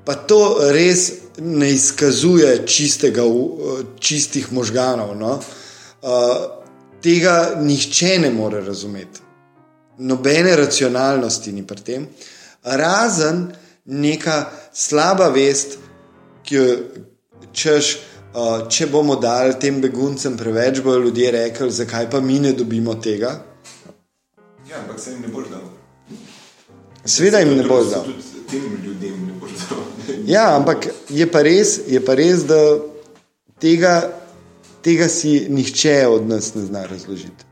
Pa 0.05 0.15
to 0.15 0.57
res 0.73 1.11
ne 1.41 1.71
izkazuje 1.73 2.65
čistega, 2.67 3.23
čistih 3.99 4.51
možganov. 4.53 5.15
No? 5.17 5.39
Uh, 6.05 6.35
tega 7.01 7.57
nihče 7.61 8.19
ne 8.21 8.29
more 8.31 8.61
razumeti. 8.61 9.24
Nobene 9.97 10.55
racionalnosti 10.55 11.51
ni 11.51 11.63
pri 11.67 11.81
tem, 11.81 12.07
razen 12.63 13.47
neka 13.85 14.51
slaba 14.73 15.29
vest, 15.29 15.77
ki 16.43 16.55
jo 16.55 16.67
češ. 17.53 17.95
Uh, 18.35 18.65
če 18.67 18.89
bomo 18.91 19.15
dali 19.15 19.53
tem 19.55 19.77
beguncem 19.79 20.33
preveč, 20.35 20.81
bodo 20.83 21.05
ljudje 21.05 21.29
rekli, 21.31 21.69
zakaj 21.71 22.09
pa 22.11 22.19
mi 22.19 22.35
ne 22.43 22.51
dobimo 22.51 22.97
tega. 22.99 23.29
Ja, 24.69 24.81
ampak 24.81 24.99
se 24.99 25.11
jim 25.11 25.21
ne 25.21 25.27
boš 25.31 25.45
dal. 25.53 25.61
Sveda 27.05 27.39
jim 27.39 27.55
ne 27.55 27.63
bo 27.63 27.83
Se 27.83 27.89
dal. 27.91 28.11
Tem 28.51 28.65
ljudem 28.83 29.25
ne 29.27 29.33
boš 29.39 29.51
dal. 29.69 29.85
Ja, 30.27 30.55
ampak 30.55 30.87
je 31.09 31.31
pa 31.31 31.45
res, 31.47 31.79
je 31.87 32.01
pa 32.05 32.15
res 32.19 32.43
da 32.43 32.59
tega, 33.61 34.11
tega 34.83 35.07
si 35.09 35.45
nihče 35.49 36.07
od 36.07 36.27
nas 36.27 36.53
ne 36.55 36.65
zna 36.65 36.83
razložiti. 36.91 37.45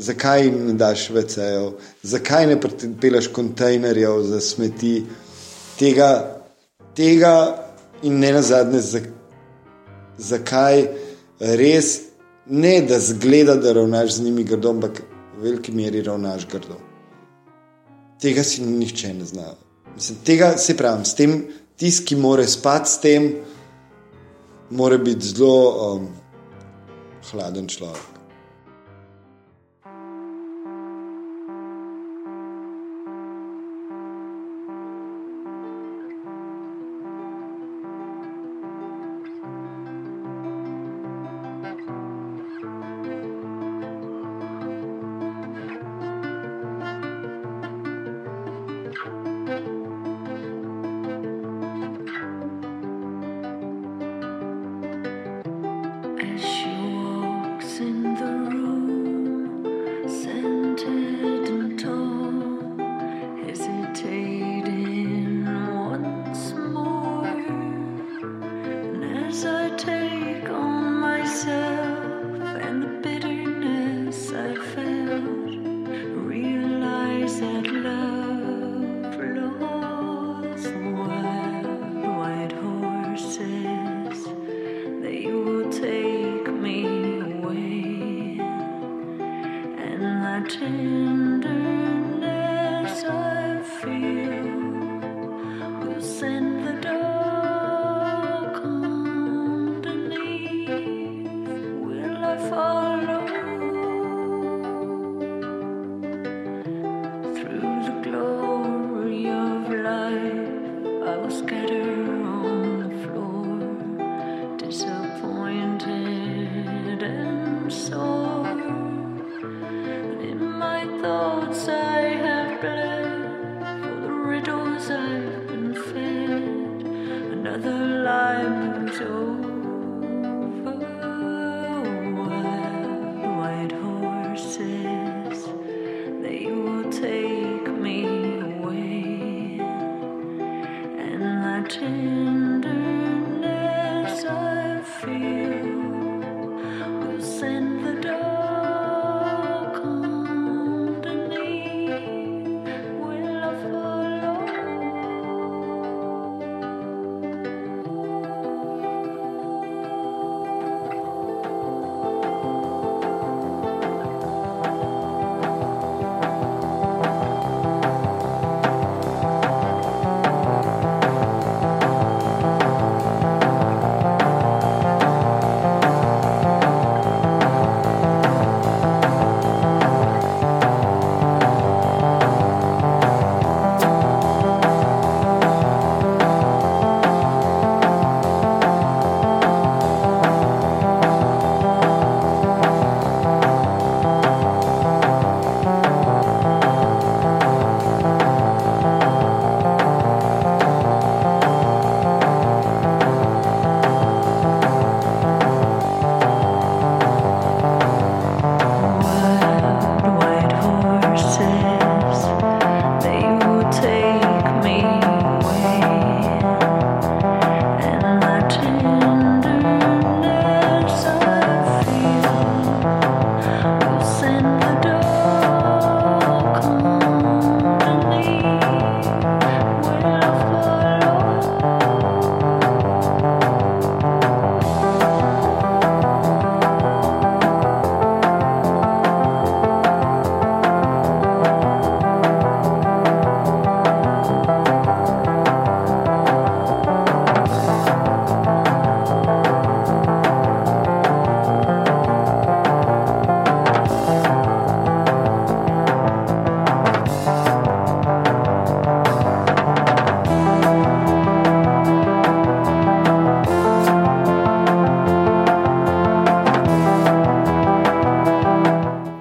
Zakaj 0.00 0.44
jim 0.46 0.54
ne 0.66 0.74
daš 0.80 1.10
VC-jev, 1.12 1.72
zakaj 2.02 2.46
ne 2.48 2.56
pripeleš 2.60 3.28
kontejnerjev 3.36 4.22
za 4.30 4.40
smeti, 4.40 5.02
tega, 5.78 6.40
tega 6.96 7.34
in 8.02 8.16
ne 8.18 8.32
na 8.32 8.40
zadnje, 8.42 8.80
zakaj 10.16 10.86
res 11.40 11.98
ne 12.46 12.80
da 12.88 13.00
zgleda, 13.00 13.54
da 13.60 13.72
ravnaš 13.72 14.14
z 14.16 14.24
njimi 14.24 14.44
grdo, 14.44 14.70
ampak 14.70 15.02
v 15.36 15.42
veliki 15.42 15.72
meri 15.72 16.02
ravnaš 16.02 16.46
grdo. 16.48 16.80
Tega 18.20 18.44
si 18.44 18.62
nihče 18.64 19.14
ne 19.14 19.24
zna. 19.24 19.52
Mislim, 19.94 20.18
tega 20.24 20.56
se 20.56 20.76
pravi, 20.76 21.04
s 21.04 21.14
tem, 21.14 21.44
tisti, 21.76 22.06
ki 22.06 22.16
more 22.16 22.46
spati 22.46 22.90
s 22.90 23.00
tem, 23.00 23.32
mora 24.70 24.98
biti 24.98 25.26
zelo 25.34 25.94
um, 25.94 26.08
hladen 27.30 27.68
človek. 27.68 28.09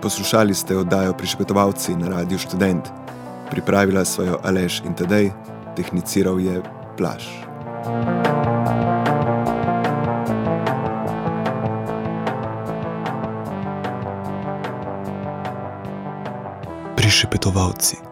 Poslušali 0.10 0.54
ste 0.58 0.74
oddajo 0.74 1.14
Prišpetovalci 1.14 1.94
na 1.94 2.10
Radiu 2.10 2.42
Student. 2.42 2.90
Pripravila 3.54 4.02
svojo 4.06 4.42
Aleš 4.42 4.82
in 4.82 4.98
Tadej, 4.98 5.30
tehniciral 5.78 6.42
je 6.42 6.66
Plaš. 6.98 7.30
Prišpetovalci. 16.98 18.09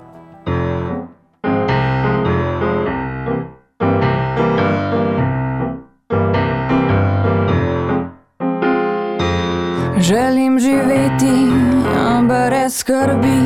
Skrbi 13.07 13.39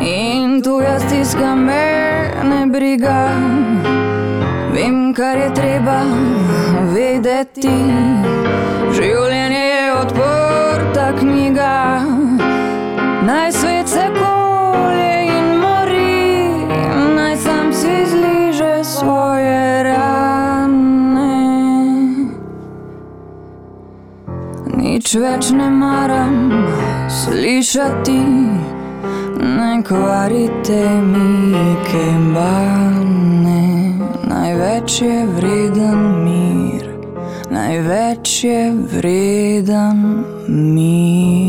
in 0.00 0.62
tu 0.62 0.80
jaz 0.80 1.02
stiska 1.02 1.54
me 1.54 1.84
ne 2.44 2.66
briga. 2.66 3.28
Vem, 4.74 5.14
kar 5.14 5.36
je 5.36 5.54
treba 5.54 6.00
vedeti. 6.94 7.78
Življenje 8.92 9.64
je 9.64 9.92
odprta 10.00 11.06
knjiga, 11.18 12.00
naj 13.26 13.52
svet 13.52 13.88
se 13.88 14.06
kolje 14.16 15.14
in 15.36 15.48
mori, 15.60 16.66
naj 17.16 17.36
sam 17.36 17.72
si 17.72 17.96
zliže 18.06 18.84
svoje 18.84 19.82
rane. 19.88 21.36
Nič 24.76 25.14
več 25.14 25.52
ne 25.56 25.70
maram 25.70 26.51
slišati, 27.12 28.20
ne 29.40 29.82
kvarite 29.88 31.00
mi 31.02 31.54
kembane. 31.90 33.62
Največ 34.28 35.02
je 35.02 35.26
vreden 35.26 36.24
mir, 36.24 36.84
največ 37.50 38.44
je 38.44 38.72
vreden 38.72 40.24
mir. 40.48 41.41